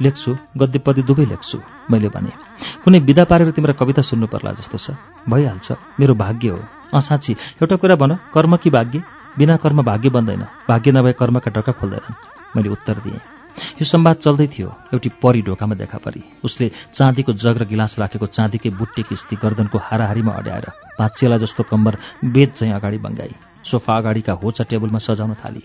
[0.00, 1.58] लेख्छु गद्य पद्य दुवै लेख्छु
[1.90, 2.30] मैले भने।
[2.84, 4.96] कुनै विदा पारेर तिम्रो कविता सुन्नु पर्ला जस्तो छ।
[5.28, 6.60] भइहाल्छ मेरो भाग्य हो।
[6.94, 9.02] अँ एउटा कुरा भन कर्म कि भाग्य?
[9.38, 13.20] बिना कर्म भाग्य बन्दैन। भाग्य नभए कर्मका ढोका खोल्दैनन् मैले उत्तर दिएँ।
[13.80, 18.26] यो संवाद चल्दै थियो एउटी परी ढोकामा देखा परी। उसले चाँदीको जग र गिलास राखेको
[18.26, 20.66] चाँदीकै बुट्टे किस्ती गर्दनको हाराहारीमा अड्याएर
[21.00, 25.62] भाँचेला जस्तो कम्बर बेद चाहिँ अगाडि बङ्गाई। सोफा अगाडिका होचा टेबलमा सजाउन थाली।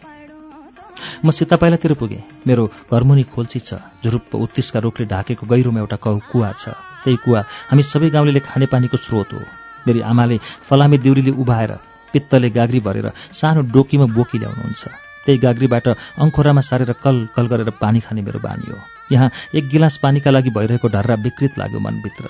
[1.26, 5.98] म सीता पाइलातिर पुगेँ। मेरो घरमुनि खोल्ची छ झुरुप्प उत्तिसका रुखले ढाकेको गहिरोमा एउटा
[6.32, 9.42] कुवा छ। त्यही कुवा हामी सबै गाउँले खानेपानीको स्रोत हो।
[9.88, 10.38] मेरी आमाले
[10.70, 11.72] फलामे दिउरीले उभाएर
[12.14, 14.84] पित्तले गाग्री भरेर सानो डोकीमा बोकी ल्याउनुहुन्छ।
[15.26, 15.88] त्यही गाग्रीबाट
[16.22, 18.78] अङ्खोरामा सारेर कल कल गरेर पानी खाने मेरो बानी हो।
[19.12, 22.26] यहाँ एक गिलास पानीका लागि भइरहेको ढर्रा विकृत लाग्यो मनभित्र।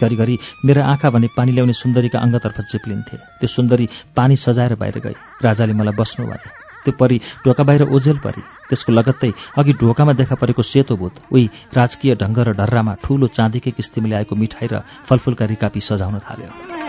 [0.00, 5.14] घरिघरि मेरा आँखा भने पानी ल्याउने सुन्दरीका अङ्गतर्फ चिप्लिन्थे। त्यो सुन्दरी पानी सजाएर बाहिर गए
[5.44, 10.34] राजाले मलाई बस्नु भए त्यो परि ढोका बाहिर ओझेल परी। त्यसको लगत्तै अघि ढोकामा देखा
[10.40, 11.44] परेको सेतो भूत उही
[11.76, 14.74] राजकीय ढङ्ग र ढर्रामा ठूलो चाँदीकै किस्तीमा ल्याएको मिठाई र
[15.08, 16.79] फलफुलका रिकापी सजाउन थाल्यो।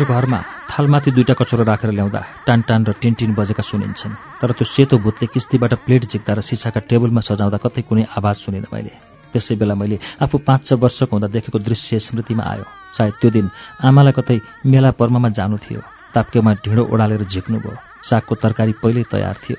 [0.00, 0.40] मेरो घरमा
[0.72, 5.28] थालमाथि दुईटा कचौरा राखेर ल्याउँदा टान टान र टिनटिन बजेका सुनिन्छन्। तर त्यो सेतो भूतले
[5.28, 8.92] किस्तीबाट प्लेट झिक्दा र सिसाका टेबलमा सजाउँदा कतै कुनै आवाज सुनिन मैले।
[9.28, 12.64] त्यसै बेला मैले आफू पाँच छ वर्षको हुँदा देखेको दृश्य स्मृतिमा आयो।
[12.96, 13.46] सायद त्यो दिन
[13.84, 15.80] आमालाई कतै मेला पर्वमा जानु थियो।
[16.16, 17.76] ताप्केमा ढिँडो ओडालेर झिक्नुभयो।
[18.08, 19.56] सागको तरकारी पहिल्यै तयार थियो।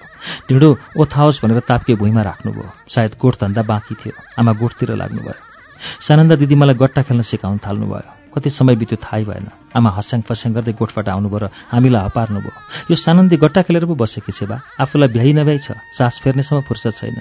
[0.49, 5.37] ढिँडो ओथाओस् भनेर ताप्के भुइँमा राख्नुभयो। सायद गोठधन्दा बाँकी थियो। आमा गोठतिर लाग्नुभयो।
[6.01, 10.51] सानन्दा दिदी मलाई गट्टा खेल्न सिकाउन थाल्नुभयो। कति समय बित्यो थाहै भएन। आमा हस्याङ फस्याङ
[10.55, 12.51] गर्दै गोठबाट आउनुभयो र हामीलाई हपार्नुभयो।
[12.91, 16.93] यो सानन्दी गट्टा खेलेर पो बसेकी छे बा। आफूलाई भ्याइ नभ्याइ छ। सास फेर्नेसम्म फुर्सद
[16.95, 17.19] छैन।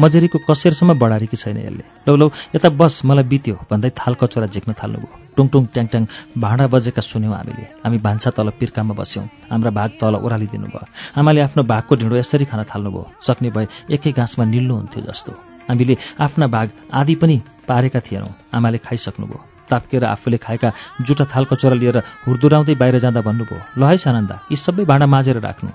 [0.00, 4.72] मजेरीको कसेरसम्म बढारेकी छैन यसले। लौ लौ यता बस मलाई बित्यो। भन्दै थाल कचोरा झिक्न
[4.78, 6.02] थाल्नुभयो। टुङटुङ ट्याङट्याङ
[6.38, 10.86] भाँडा बजेका सुन्यौँ हामीले। हामी भान्सा तल पिर्कामा बस्यौँ। हाम्रा भाग तल ओह्रालिदिनु भयो
[11.18, 15.32] आमाले आफ्नो भागको ढिँडो यसरी खान थाल्नुभयो। सक्ने भए एकै घाँसमा निल्नुहुन्थ्यो जस्तो।
[15.70, 17.36] हामीले आफ्ना भाग आदि पनि
[17.68, 23.80] पारेका थिएनौँ। आमाले खाइसक्नुभयो। ताप्केर आफूले खाएका जुटा थाल कचोरा लिएर हुर्दुराउँदै बाहिर जाँदा भन्नुभयो
[23.80, 25.70] ल है सानन्दा यी सबै भाँडा माझेर राख्नु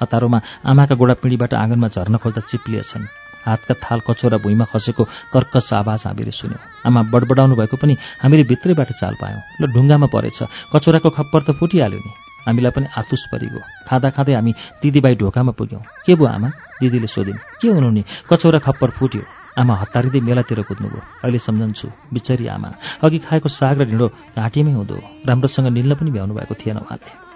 [0.00, 3.06] अतारोमा आमाका गोडा पिँढीबाट आँगनमा झर्न खोज्दा चिप्लिएछन्।
[3.46, 8.90] हातका थाल कचोरा भुइँमा खसेको कर्कस आवाज हामीले सुन्यौँ। आमा बडबडाउनु भएको पनि हामीले भित्रैबाट
[9.00, 10.38] चाल पायौँ। ल ढुङ्गामा परेछ।
[10.74, 12.12] कचोराको खप्पर त फुटिहाल्यो नि।
[12.46, 16.48] हामीलाई पनि आतुस परिगयो। खाँदा खाँदै हामी दिदीबाई ढोकामा पुग्यौँ। के भयो आमा?
[16.78, 18.02] दिदीले सोधिन्। के हुनु नि?
[18.30, 19.22] कचौरा खप्पर फुट्यो।
[19.58, 22.68] आमा हतारिँदै मेलातिर कुद्नुभयो अहिले सम्झन्छु बिचरी आमा।
[23.02, 24.06] अघि खाएको साग र ढिँडो
[24.38, 27.27] घाँटीमै हुँदो। राम्रोसँग निल्न पनि भ्याउनु भएको थिएन उहाँले।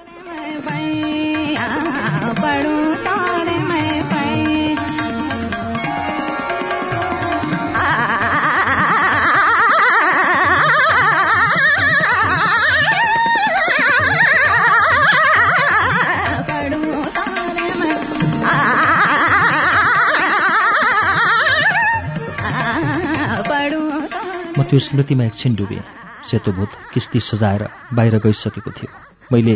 [24.73, 25.85] त्यो स्मृतिमा एकछिन डुबेँ।
[26.25, 28.89] सेतो भूत किस्ती सजाएर बाहिर गइसकेको थियो।
[29.29, 29.55] मैले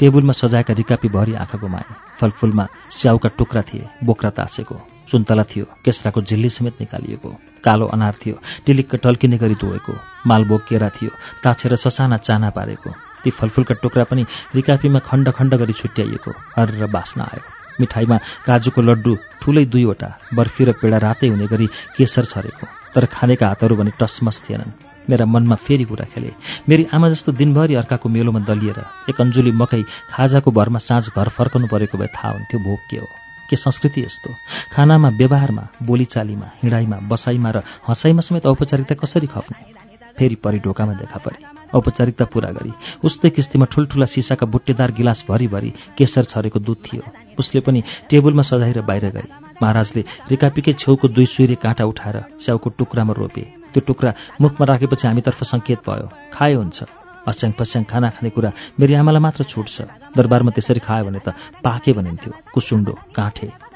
[0.00, 6.20] टेबुलमा सजाएका रिकापी भरि आँखा गुमाएँ फलफुलमा स्याउका टुक्रा थिए बोक्रा तासेको। सुन्तला थियो केस्राको
[6.24, 7.28] झिल्ली समेत निकालिएको।
[7.60, 9.92] कालो अनार थियो टिलिक्क टल्किने गरी धोएको।
[10.24, 11.10] मालबोक केरा थियो
[11.44, 14.24] ताछेर ससाना चाना पारेको। ती फलफुलका टुक्रा पनि
[14.54, 17.44] रिकापीमा खण्ड खण्ड गरी छुट्याइएको। हर बास्न आयो।
[17.80, 19.12] मिठाईमा काजुको लड्डु
[19.44, 21.66] ठुलै दुईवटा बर्फी र पेडा रातै हुने गरी
[21.98, 24.72] केसर छरेको। तर खानेका हातहरू भने टसमस थिएनन्।
[25.10, 26.32] मेरा मनमा फेरि कुरा खेले।
[26.68, 31.66] मेरी आमा जस्तो दिनभरि अर्काको मेलोमा दलिएर एक अन्जुली मकै खाजाको भरमा साँझ घर फर्कनु
[31.66, 33.08] परेको भए थाहा हुन्थ्यो भोक के हो?
[33.50, 34.34] के संस्कृति यस्तो?
[34.72, 39.83] खानामा व्यवहारमा बोलीचालीमा हिँडाइमा बसाइमा र हँसाइमा समेत औपचारिकता कसरी खप्ने?
[40.18, 41.38] फेरि परि ढोकामा देखा परे।
[41.74, 42.72] औपचारिकता पूरा गरी।
[43.04, 47.02] उस्तै किस्तीमा ठुल्ठुला सिसाका बुट्टेदार गिलास भरिभरि केसर छरेको दुध थियो।
[47.38, 49.26] उसले पनि टेबुलमा सजाएर बाहिर गए।
[49.62, 55.42] महाराजले रिकापीकै छेउको दुई सुइरे काँटा उठाएर स्याउको टुक्रामा रोपे। त्यो टुक्रा मुखमा राखेपछि हामीतर्फ
[55.42, 56.78] सङ्केत भयो खाए हुन्छ।
[57.26, 61.92] अस्याङ पस्याङ खाना खाने कुरा मेरी आमालाई मात्र छुट्छ। दरबारमा त्यसरी खायो भने त पाके
[61.92, 63.73] भनिन्थ्यो। कुसुन्डो काँठे।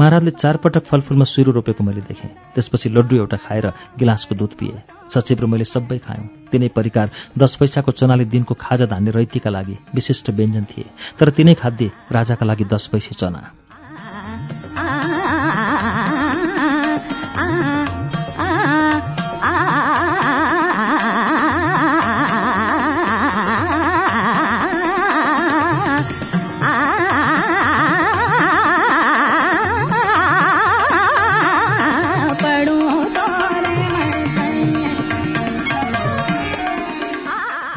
[0.00, 3.66] महाराजले चारपटक फलफुलमा सुरु रोपेको मैले देखेँ। त्यसपछि लड्डु एउटा खाएर
[3.98, 4.82] गिलासको दुध पिएँ।
[5.14, 9.76] सचिव र मैले सबै खायौँ। तिनै परिकार दस पैसाको चनाले दिनको खाजा धान्ने रैतीका लागि
[9.94, 13.67] विशिष्ट व्यञ्जन थिए। तर तिनै खाद्य राजाका लागि दस पैसे चना।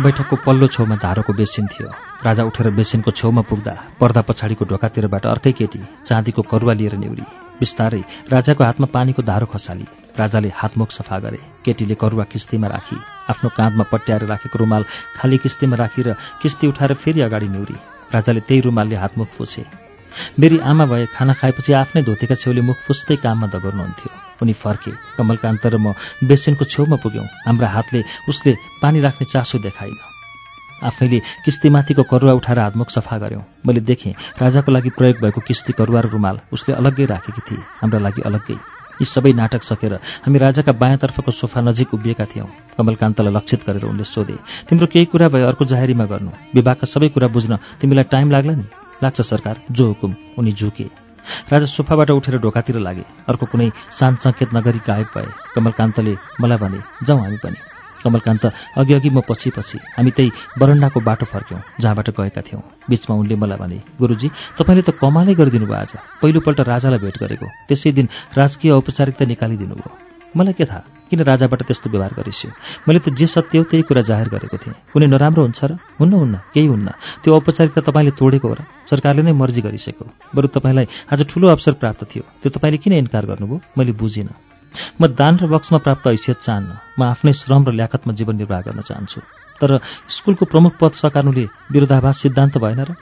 [0.02, 1.90] बैठकको पल्लो छेउमा धारोको बेसिन थियो।
[2.26, 7.26] राजा उठेर बेसिनको छेउमा पुग्दा पर्दा पछाडिको ढोकातिरबाट अर्कै केटी चाँदीको करुवा लिएर नेउरी
[7.62, 8.02] बिस्तारै
[8.34, 9.86] राजाको हातमा पानीको धारो खसाली।
[10.18, 12.98] राजाले हातमुख सफा गरे। केटीले करुवा किस्तीमा राखी।
[13.30, 14.84] आफ्नो काँधमा पट्याएर राखेको रुमाल
[15.18, 17.78] खाली किस्तीमा राखी र किस्ती उठाएर फेरि अगाडि नेउरी
[18.10, 19.64] राजाले त्यही रुमालले हातमुख फुसे।
[20.40, 25.66] मेरी आमा भए खाना खाएपछि आफ्नै धोतेका छेउले मुख फुस्दै काममा दगर्नुहुन्थ्यो। उनी फर्के। कमलकान्त
[25.66, 28.52] र म बेसिनको छेउमा पुग्यौँ। हाम्रा हातले उसले
[28.82, 29.98] पानी राख्ने चासो देखाइन
[30.82, 36.02] आफैले किस्तीमाथिको करुवा उठाएर हातमुख सफा गऱ्यौँ मैले देखेँ राजाको लागि प्रयोग भएको किस्ती करुवा
[36.02, 38.58] र रुमाल उसले अलग्गै राखेकी थिए। हाम्रा लागि अलग्गै।
[38.98, 39.94] यी सबै नाटक सकेर
[40.26, 44.38] हामी राजाका बायाँतर्फको सोफा नजिक उभिएका थियौँ। कमलकान्तलाई लक्षित गरेर उनले सोधे
[44.70, 48.66] तिम्रो केही कुरा भए अर्को जाहेरीमा गर्नु। विवाहका सबै कुरा बुझ्न तिमीलाई टाइम लाग्ला नि?
[49.02, 50.86] लाग्छ सरकार जो हुकुम उनी झुके।
[51.52, 56.80] राजा सोफाबाट उठेर ढोकातिर लागे। अर्को कुनै शान्त सङ्केत नगरी गायब भए। कमलकान्तले मलाई भने
[57.06, 57.58] जाउँ हामी पनि।
[58.04, 58.46] कमलकान्त
[58.78, 63.36] अघि अघि म पछि पछि। हामी त्यही बरन्डाको बाटो फर्क्यौँ जहाँबाट गएका थियौँ। बिचमा उनले
[63.36, 68.08] मलाई भने गुरुजी तपाईँले त कमालै गरिदिनु भयो आज। पहिलोपल्ट राजालाई भेट गरेको। त्यसै दिन
[68.38, 70.84] राजकीय औपचारिकता निकालिदिनु भयो मलाई के थाहा?
[71.12, 72.52] किन राजाबाट त्यस्तो व्यवहार गरिस्यो?
[72.88, 75.72] मैले त जे सत्य हो त्यही कुरा जाहेर गरेको थिएँ। कुनै नराम्रो हुन्छ र?
[76.00, 76.88] हुन्न हुन्न केही हुन्न।
[77.20, 78.62] त्यो औपचारिकता तपाईँले तोडेको हो र?
[78.88, 83.26] सरकारले नै मर्जी गरिसक्यो। बरु तपाईँलाई आज ठुलो अवसर प्राप्त थियो। त्यो तपाईँले किन इन्कार
[83.28, 83.60] गर्नुभयो?
[83.76, 84.32] मैले बुझिनँ।
[85.00, 88.80] म दान र बक्समा प्राप्त हैसियत चाहन्न। म आफ्नै श्रम र ल्याकतमा जीवन निर्वाह गर्न
[88.88, 89.20] चाहन्छु।
[89.60, 91.44] तर स्कुलको प्रमुख पद सकार्नुले
[91.76, 92.96] विरोधाभास सिद्धान्त भएन र?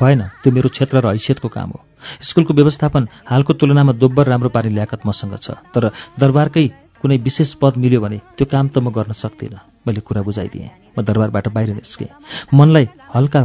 [0.00, 1.80] भएन त्यो मेरो क्षेत्र र हैसियतको काम हो।
[2.22, 6.66] स्कुलको व्यवस्थापन हालको तुलनामा दोब्बर राम्रो पार्ने ल्याकत मसँग छ तर दरबारकै
[7.02, 11.02] कुनै विशेष पद मिल्यो भने त्यो काम त म गर्न सक्दिनँ। मैले कुरा बुझाइदिएँ। म
[11.02, 12.10] दरबारबाट बाहिर निस्केँ।
[12.54, 13.40] मनलाई हल्का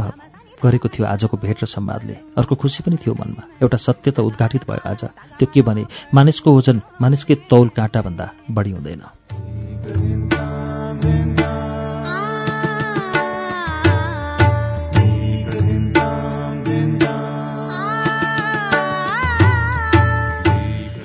[0.62, 4.62] गरेको थियो आजको भेट र संवादले अर्को खुसी पनि थियो मनमा। एउटा सत्य त उद्घाटित
[4.70, 5.02] भयो आज।
[5.38, 10.41] त्यो के भने मानिसको ओजन मानिसकै तौल काँटाभन्दा बढी हुँदैन।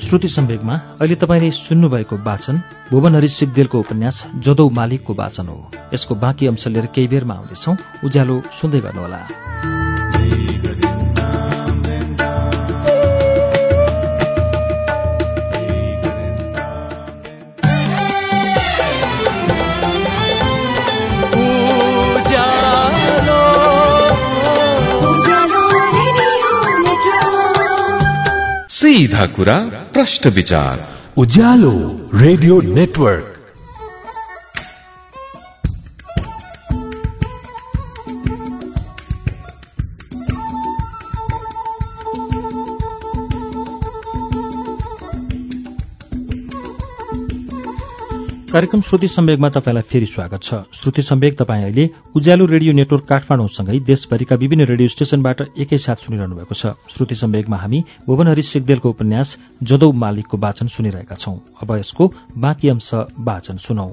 [0.08, 6.15] श्रुति सम्वेगमा अहिले तपाईँले सुन्नुभएको वाचन भुवन हरि सिगदेलको उपन्यास जदौ मालिकको वाचन हो। यसको
[6.15, 9.22] बाँकी अंश लिएर केही बेरमा आउनेछौ। उज्यालो सुन्दै गर्नुहोला।
[28.70, 30.80] सीधा कुरा प्रश्न विचार
[31.18, 31.72] उज्यालो
[32.14, 33.37] रेडियो नेटवर्क
[48.58, 53.80] कार्यक्रम श्रुति सम्वेगमा तपाईँलाई फेरि स्वागत छ। श्रुति सम्वेग तपाईँ अहिले उज्यालो रेडियो नेटवर्क काठमाडौँसँगै
[53.86, 59.91] देशभरिका विभिन्न रेडियो स्टेशनबाट एकैसाथ सुनिरहनु भएको छ। श्रुति सम्वेगमा हामी भुवनहरि सिगदेलको उपन्यास जदौ
[59.93, 63.89] मालिकको वाचन सुनिरहेका छौं। अब यसको बाँकी अंश वाचन सुनौ।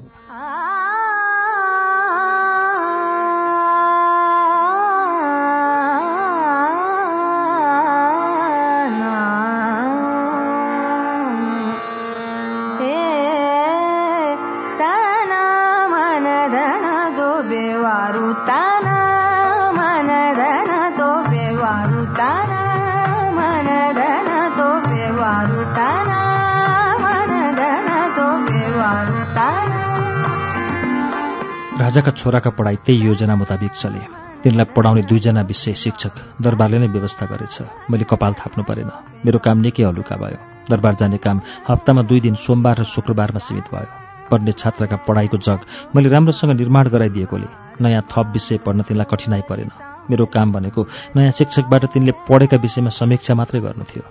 [31.79, 34.01] राजाका छोराका पढाइ त्यही योजना मुताबिक चले
[34.43, 37.57] तिनलाई पढाउने दुईजना विषय शिक्षक दरबारले नै व्यवस्था गरेछ
[37.89, 38.89] मैले कपाल थाप्नु परेन
[39.25, 43.69] मेरो काम निकै हलुका भयो दरबार जाने काम हप्तामा दुई दिन सोमबार र शुक्रबारमा सीमित
[43.73, 45.59] भयो पढ्ने छात्रका पढाइको जग
[45.95, 47.47] मैले राम्रोसँग निर्माण गराइदिएकोले
[47.81, 49.69] नयाँ थप विषय पढ्न तिनलाई कठिनाई परेन।
[50.09, 50.81] मेरो काम भनेको
[51.15, 54.03] नयाँ शिक्षकबाट तिनले पढेका विषयमा समीक्षा मात्रै गर्नु थियो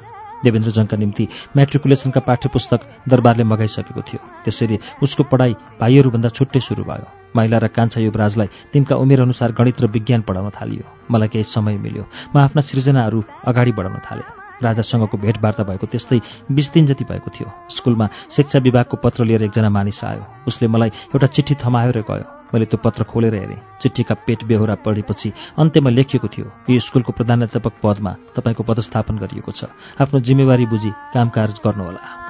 [0.44, 1.24] देवेन्द्रजङका निम्ति
[1.56, 8.00] म्याट्रिकुलेसनका पाठ्यपुस्तक दरबारले मगाइसकेको थियो। त्यसरी उसको पढाइ भाइहरूभन्दा छुट्टै सुरु भयो। महिला र कान्छा
[8.04, 13.24] युवराजलाई तिनका उमेरअनुसार गणित र विज्ञान पढाउन थालियो। मलाई केही समय मिल्यो। म आफ्ना सृजनाहरू
[13.48, 16.20] अगाडि बढाउन थालेँ। राजासँगको भेटवार्ता भएको त्यस्तै
[16.52, 20.88] बिस दिन जति भएको थियो। स्कुलमा शिक्षा विभागको पत्र लिएर एकजना मानिस आयो। उसले मलाई
[20.88, 25.90] एउटा चिठी थमायो र गयो। मैले त्यो पत्र खोलेर हेरेँ। चिठीका पेट बेहोरा पढेपछि अन्त्यमा
[25.90, 29.64] लेखिएको थियो यो स्कुलको प्रधानाध्यापक पदमा तपाईँको पदस्थापन गरिएको छ।
[29.98, 32.23] आफ्नो जिम्मेवारी बुझी कामकाज गर्नुहोला।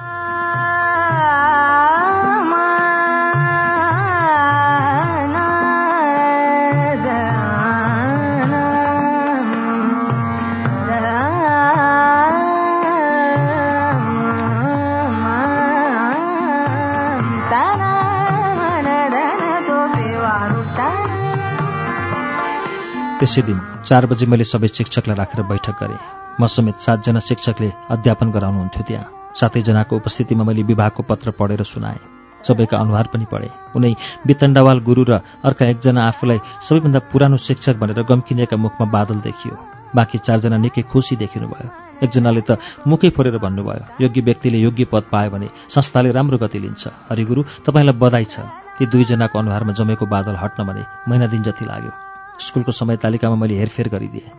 [23.25, 23.59] त्यसै दिन
[23.89, 25.97] चार बजे मैले सबै शिक्षकलाई राखेर बैठक गरेँ।
[26.37, 32.05] म समेत सातजना शिक्षकले अध्यापन गराउनुहुन्थ्यो त्यहाँ। सातैजनाको उपस्थितिमा मैले विभागको पत्र पढेर सुनाएँ।
[32.45, 33.91] सबैका अनुहार पनि पढे। उनै
[34.29, 39.57] वितण्डवाल गुरु र अर्का एकजना आफूलाई सबैभन्दा पुरानो शिक्षक भनेर गम्किनेका मुखमा बादल देखियो।
[39.97, 45.33] बाँकी चारजना निकै खुसी देखिनुभयो। एकजनाले त मुखै फोरेर भन्नुभयो योग्य व्यक्तिले योग्य पद पायो
[45.33, 48.45] भने संस्थाले राम्रो गति लिन्छ। हरिगुरु तपाईँलाई बधाई छ।
[48.77, 52.04] ती दुईजनाको अनुहारमा जमेको बादल हट्न भने महिना दिन जति लाग्यो।
[52.39, 54.29] स्कुलको समय तालिकामा मैले हेरफेर गरिदिएँ।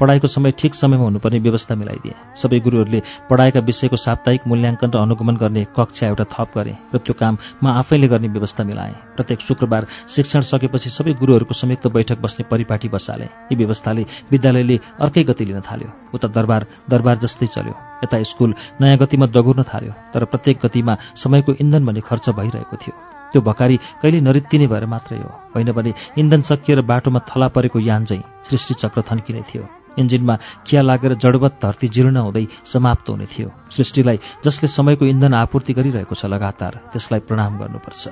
[0.00, 3.00] पढाइको समय ठिक समयमा हुनुपर्ने व्यवस्था मिलाइदिएँ। सबै गुरुहरूले
[3.30, 7.66] पढाएका विषयको साप्ताहिक मूल्याङ्कन र अनुगमन गर्ने कक्षा एउटा थप गरेँ र त्यो काम म
[7.74, 13.26] आफैले गर्ने व्यवस्था मिलाएँ। प्रत्येक शुक्रबार शिक्षण सकेपछि सबै गुरुहरूको संयुक्त बैठक बस्ने परिपाटी बसाले।
[13.50, 17.74] यी व्यवस्थाले विद्यालयले अर्कै गति लिन थाल्यो। उता दरबार दरबार जस्तै चल्यो।
[18.04, 22.94] यता स्कुल नयाँ गतिमा दगुर्न थाल्यो तर प्रत्येक गतिमा समयको इन्धन भन्ने खर्च भइरहेको थियो।
[23.34, 28.04] त्यो भकारी कहिले नरित्तिने भएर मात्रै हो। होइन भने इन्धन सकिएर बाटोमा थला परेको यान
[28.06, 29.66] चाहिँ सृष्टि चक्र थन्किने थियो।
[29.98, 30.34] इन्जिनमा
[30.66, 36.14] खिया लागेर जडवत धरती जीर्ण हुँदै समाप्त हुने थियो। सृष्टिलाई जसले समयको इन्धन आपूर्ति गरिरहेको
[36.14, 38.02] छ लगातार त्यसलाई प्रणाम गर्नुपर्छ।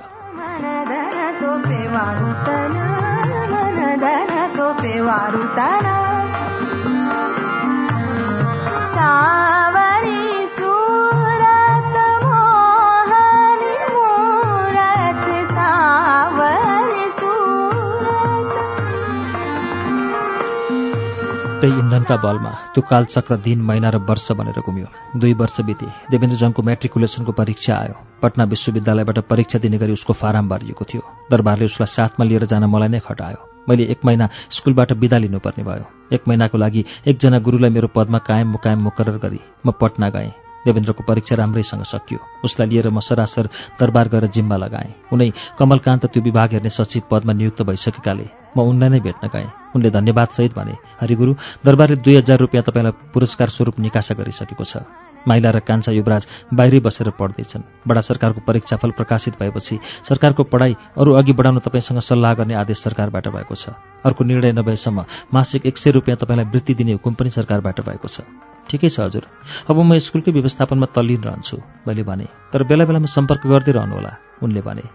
[22.03, 27.31] लगनका बलमा त्यो कालचक्र दिन महिना र वर्ष बनेर घुम्यो दुई वर्ष बिते देवेन्द्रजङको मेट्रिकुलेसनको
[27.31, 32.45] परीक्षा आयो। पटना विश्वविद्यालयबाट परीक्षा दिने गरी उसको फारम भरिएको थियो। दरबारले उसलाई साथमा लिएर
[32.51, 33.39] जान मलाई नै खटायो।
[33.69, 38.47] मैले एक महिना स्कुलबाट बिदा लिनुपर्ने भयो। एक महिनाको लागि एकजना गुरुलाई मेरो पदमा कायम
[38.51, 43.49] मुकायम मुकरर गरी म पटना गएँ। देवेन्द्रको परीक्षा राम्रैसँग सकियो। उसलाई लिएर म सरासर
[43.79, 48.89] दरबार गएर जिम्मा लगाएँ। उनै कमलकान्त त्यो विभाग हेर्ने सचिव पदमा नियुक्त भइसकेकाले म उनलाई
[48.89, 51.33] नै भेट्न गएँ। उनले धन्यवादसहित भने हरिगुरु
[51.65, 54.85] दरबारले दुई हजार रुपियाँ तपाईँलाई पुरस्कार स्वरूप निकासा गरिसकेको छ।
[55.23, 61.11] माइला र कान्छा युवराज बाहिरै बसेर पढ्दैछन्। बडा सरकारको परीक्षाफल प्रकाशित भएपछि सरकारको पढाइ अरू
[61.15, 63.71] अघि बढाउन तपाईँसँग सल्लाह गर्ने आदेश सरकारबाट भएको छ।
[64.03, 68.27] अर्को निर्णय नभएसम्म मासिक एक सय रुपियाँ तपाईँलाई वृत्ति दिने हुकुम पनि सरकारबाट भएको छ।
[68.69, 69.23] ठिकै छ हजुर।
[69.69, 71.57] अब म स्कुलकै व्यवस्थापनमा तल्लीन रहन्छु
[71.87, 74.11] मैले भने। तर बेला बेलामा सम्पर्क गर्दै रहनुहोला
[74.43, 74.85] उनले भने।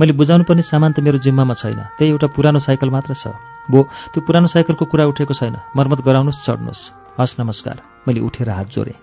[0.00, 3.34] मैले बुझाउनु पर्ने सामान त मेरो जिम्मामा छैन त्यही एउटा पुरानो साइकल मात्र छ।
[3.70, 6.82] बो त्यो पुरानो साइकलको कुरा उठेको छैन। मर्मत गराउनुहोस् चढ्नुहोस्।
[7.18, 8.96] हस् नमस्कार। मैले उठेर हात जोडेँ।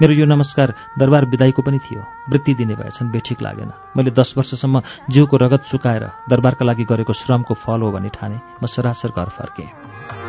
[0.00, 4.82] मेरो यो नमस्कार दरबार विदाईको पनि थियो। वृत्ति दिने भएछन् बेठिक लागेन। मैले दस वर्षसम्म
[5.10, 10.23] जिउको रगत चुकाएर दरबारका लागि गरेको श्रमको फल हो भनी ठाने म सरासर घर फर्केँ।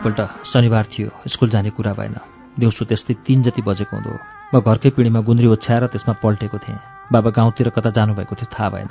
[0.00, 2.16] भोलिपल्ट शनिबार थियो स्कुल जाने कुरा भएन।
[2.56, 4.12] दिउँसो त्यस्तै तिन जति बजेको हुँदो।
[4.54, 6.80] म घरकै पिँढीमा गुन्द्री ओछ्याएर त्यसमा पल्टेको थिएँ।
[7.12, 8.88] बाबा गाउँतिर कता जानुभएको थियो थाहा भएन।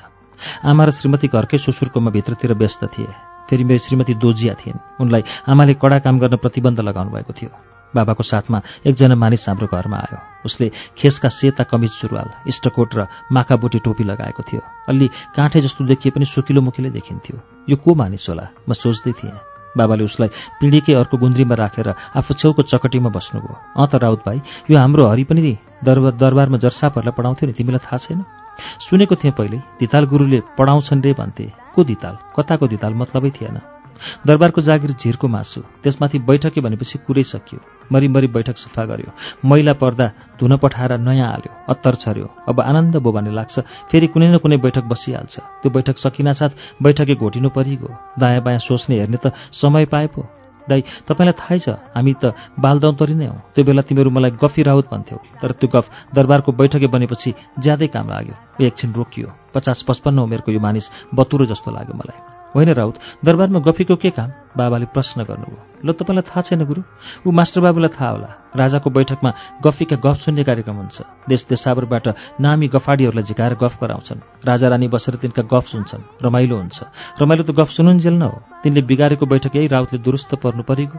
[0.69, 3.09] आमा र श्रीमती घरकै सुसुरकोमा भित्रतिर व्यस्त थिए।
[3.49, 7.51] फेरि मेरो श्रीमती दोजिया थिइन्। उनलाई आमाले कडा काम गर्न प्रतिबन्ध लगाउनु भएको थियो।
[7.89, 13.79] बाबाको साथमा एकजना मानिस हाम्रो घरमा आयो। उसले खेसका सेता कमिज सुरुवाल इष्टकोट र माखाबोटी
[13.81, 14.61] टोपी लगाएको थियो।
[14.93, 18.45] अलि काँठे जस्तो देखिए पनि सुकिलो मुखीले देखिन्थ्यो। यो को मानिस होला?
[18.69, 23.95] म सोच्दै थिएँ। बाबाले उसलाई पिँढीकै अर्को गुन्द्रीमा राखेर आफू छेउको चकटीमा बस्नुभयो। अँ त
[23.95, 24.37] राउत भाइ
[24.71, 28.19] यो हाम्रो हरि पनि दरबार दरबारमा जर्सापहरूलाई पढाउँथ्यो नि तिमीलाई थाहा छैन?
[28.59, 31.45] सुनेको थिएँ पहिले दिताल गुरुले पढाउँछन् रे भन्थे।
[31.75, 32.17] को दिताल?
[32.35, 32.93] कताको दिताल?
[32.93, 33.78] मतलबै थिएन।
[34.27, 37.59] दरबारको जागिर झिरको मासु। त्यसमाथि बैठकी भनेपछि कुरै सकियो।
[37.91, 39.11] मरिमरि बैठक सफा गर्यो।
[39.45, 40.07] मैला पर्दा
[40.39, 43.59] धुन पठाएर नयाँ हाल्यो। अत्तर छर्यो। अब आनन्द बो भन्ने लाग्छ।
[43.91, 47.89] फेरि कुनै न कुनै बैठक बसिहाल्छ। त्यो बैठक सकिनासाथ बैठकै घोटिनु परिगयो।
[48.19, 50.21] दायाँ बायाँ सोच्ने हेर्ने त समय पाए पो।
[50.69, 54.85] दाइ तपाईँलाई थाहै छ हामी त बालदौतरी नै हौ। त्यो बेला तिमीहरू मलाई गफी राउत
[54.93, 60.53] भन्थ्यौ। तर त्यो गफ दरबारको बैठकै बनेपछि ज्यादै काम लाग्यो। एकछिन रोकियो। पचास पचपन्न उमेरको
[60.53, 62.95] यो मानिस बतुरो जस्तो लाग्यो मलाई। होइन राउत
[63.25, 64.31] दरबारमा गफीको के काम?
[64.57, 66.81] बाबाले प्रश्न गर्नुभयो। ल तपाईँलाई थाहा छैन गुरु?
[67.27, 69.33] ऊ मास्टर बाबुलाई थाहा होला। राजाको बैठकमा
[69.63, 72.07] गफीका गफ सुन्ने कार्यक्रम हुन्छ। देश देशावरबाट
[72.41, 76.83] नामी गफाडीहरूलाई झिकाएर गफ गराउँछन्। राजा रानी बसेर तिनका गफ सुन्छन्। रमाइलो हुन्छ।
[77.21, 80.97] रमाइलो त गफ सुनुन्जेल न हो। तिनले बिगारेको बैठक यही राउतले दुरुस्त पर्नु परेको।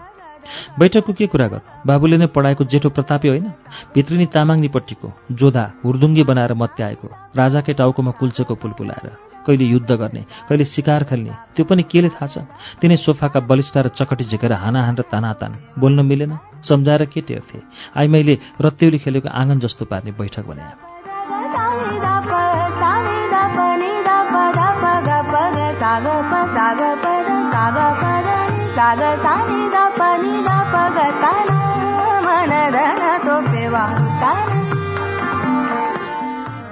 [0.78, 1.82] बैठकको के कुरा गर्नु?
[1.86, 3.52] बाबुले नै पढाएको जेठो प्रतापी होइन?
[3.94, 11.04] भित्रिनी तामाङनीपट्टिको जोधा हुर्दुङ्गी बनाएर मत्याएको। राजाकै टाउकोमा कुल्चेको पुलपुलाएर। कहिले युद्ध गर्ने कहिले शिकार
[11.04, 12.44] खेल्ने त्यो पनि केले थाहा छ
[12.80, 16.32] तिनै सोफाका बलिष्ठ र चकटी झिकेर हानाहान र तानातान बोल्न मिलेन
[16.68, 17.58] सम्झाएर के टेर्थे
[17.96, 20.72] आई मैले रत्तेउली खेलेको आँगन जस्तो पार्ने बैठक बनाए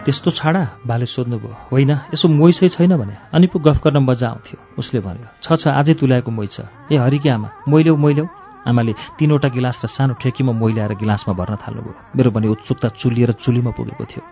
[0.09, 4.57] त्यस्तो छाडा बाले सोध्नुभयो। होइन यसो मोइसै छैन भने। अनि पो गफ गर्न मजा आउँथ्यो।
[4.81, 8.27] उसले भन्यो छ छ आजै तुल्याएको मोइ छ। ए हरिकी आमा मोइल्याउ मोइल्याउ
[8.65, 13.71] आमाले तिनवटा गिलास र सानो ठेकीमा मोइल्याएर गिलासमा भर्न थाल्नुभयो। मेरो भने उत्सुकता चुलिएर चुलीमा
[13.77, 14.23] पुगेको थियो।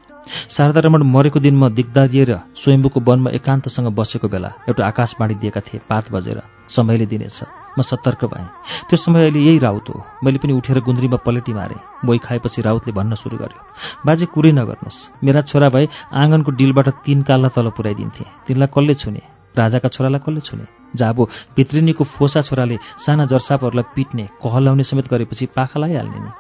[0.49, 5.85] शारदा रमण मरेको दिन म दिग्दारिएर स्वयम्भूको वनमा एकान्तसँग बसेको बेला एउटा आकाशवाणी दिएका थिए
[5.85, 6.41] पात बजेर।
[6.73, 8.49] समयले दिनेछ। म सतर्क भएँ।
[8.89, 12.93] त्यो समय अहिले यही राउत हो। मैले पनि उठेर गुन्द्रीमा पलेटी मारेँ। बोइ खाएपछि राउतले
[12.93, 13.61] भन्न सुरु गर्यो
[14.07, 19.23] बाजे कुरै नगर्नुहोस्। मेरा छोरा भए आँगनको डिलबाट तिन काल्ला तल पुऱ्याइदिन्थे। तिनलाई कसले छुने?
[19.59, 20.65] राजाका छोरालाई कसले छुने?
[20.97, 21.25] जाबो
[21.57, 26.31] भित्रिनीको फोसा छोराले साना जर्सापहरूलाई पिट्ने कहलाउने समेत गरेपछि पाखा लगाइहाल्ने नि।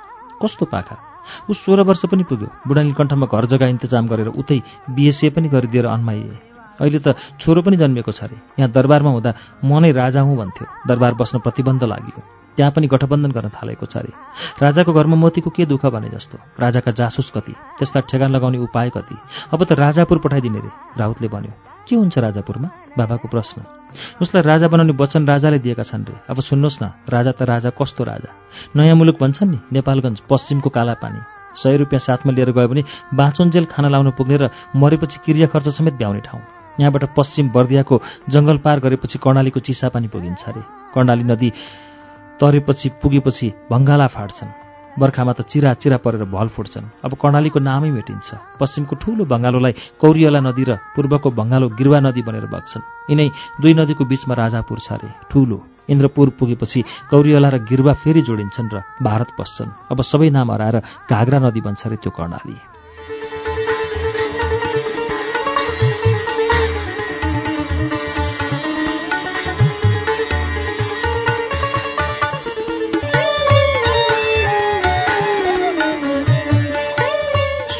[0.43, 0.97] कस्तो पाखा?
[1.51, 4.61] ऊ सोह्र वर्ष पनि पुग्यो। बुढानीलकण्ठमा घर जग्गा इन्तजाम गरेर उतै
[4.91, 9.31] बिएसए पनि गरिदिएर अन्माइए। अहिले त छोरो पनि जन्मेको छ अरे। यहाँ दरबारमा हुँदा
[9.65, 12.21] म नै राजा हुँ भन्थ्यो। दरबार बस्न प्रतिबन्ध लाग्यो।
[12.57, 14.13] त्यहाँ पनि गठबन्धन गर्न थालेको छ अरे।
[14.63, 16.37] राजाको घरमा मोतीको के दुःख भने जस्तो?
[16.57, 17.53] राजाका जासुस कति?
[17.53, 19.17] त्यसलाई ठेगान लगाउने उपाय कति?
[19.53, 21.53] अब त राजापुर पठाइदिने रे राउतले भन्यो।
[21.85, 22.69] के हुन्छ राजापुरमा?
[22.97, 23.63] बाबाको प्रश्न।
[24.21, 28.05] उसलाई राजा बनाउने वचन राजाले दिएका छन् रे। अब सुन्नुहोस् न राजा त राजा कस्तो
[28.05, 28.31] राजा?
[28.73, 31.21] नयाँ मुलुक भन्छन् नि नेपालगञ्ज पश्चिमको कालापानी
[31.57, 32.83] सय रुपियाँ साथमा लिएर गयो भने
[33.15, 34.45] बाँचुन्जेल खाना लाउन पुग्ने र
[34.77, 37.97] मरेपछि क्रिया खर्च समेत भ्याउने ठाउँ। यहाँबाट पश्चिम बर्दियाको
[38.29, 40.63] जङ्गल पार गरेपछि कर्णालीको चिसापानी पुगिन्छ अरे।
[40.95, 41.49] कर्णाली नदी
[42.41, 44.51] तरेपछि पुगेपछि भङ्गाला फाट्छन्।
[44.97, 50.41] बर्खामा त चिरा चिरा परेर भल फुट्छन्। अब कर्णालीको नामै मेटिन्छ। पश्चिमको ठूलो बङ्गालोलाई कौरियला
[50.41, 53.29] नदी र पूर्वको बङ्गालो गिरवा नदी बनेर बग्छन् यिनै
[53.61, 55.59] दुई नदीको बीचमा राजापुर छ अरे ठूलो।
[55.93, 56.81] इन्द्रपुर पुगेपछि
[57.13, 60.77] कौरियला र गिरवा फेरि जोडिन्छन् र भारत पस्छन् अब सबै नाम हराएर
[61.13, 62.76] घाग्रा नदी बन्छ अरे त्यो कर्णाली।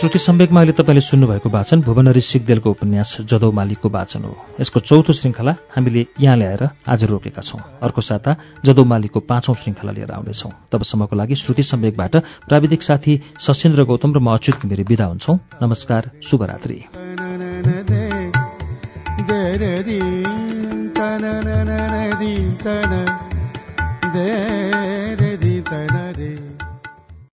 [0.07, 5.51] श्रुति सम्वेकमा अहिले तपाईँले सुन्नुभएको वाचन भुवनरी सिगदेलको उपन्यास जदौमालीको वाचन हो। यसको चौथो श्रृङ्खला
[5.51, 11.35] हामीले यहाँ ल्याएर आज रोकेका छौं। अर्को साता जदौमालीको पाँचौं श्रृङ्खला लिएर आउनेछौं तबसम्मको लागि
[11.35, 16.87] श्रुति सम्वेकबाट प्राविधिक साथी सशेन्द्र गौतम र म अच्युत घिमिरे विदा हुन्छौं। नमस्कार शुभरात्री।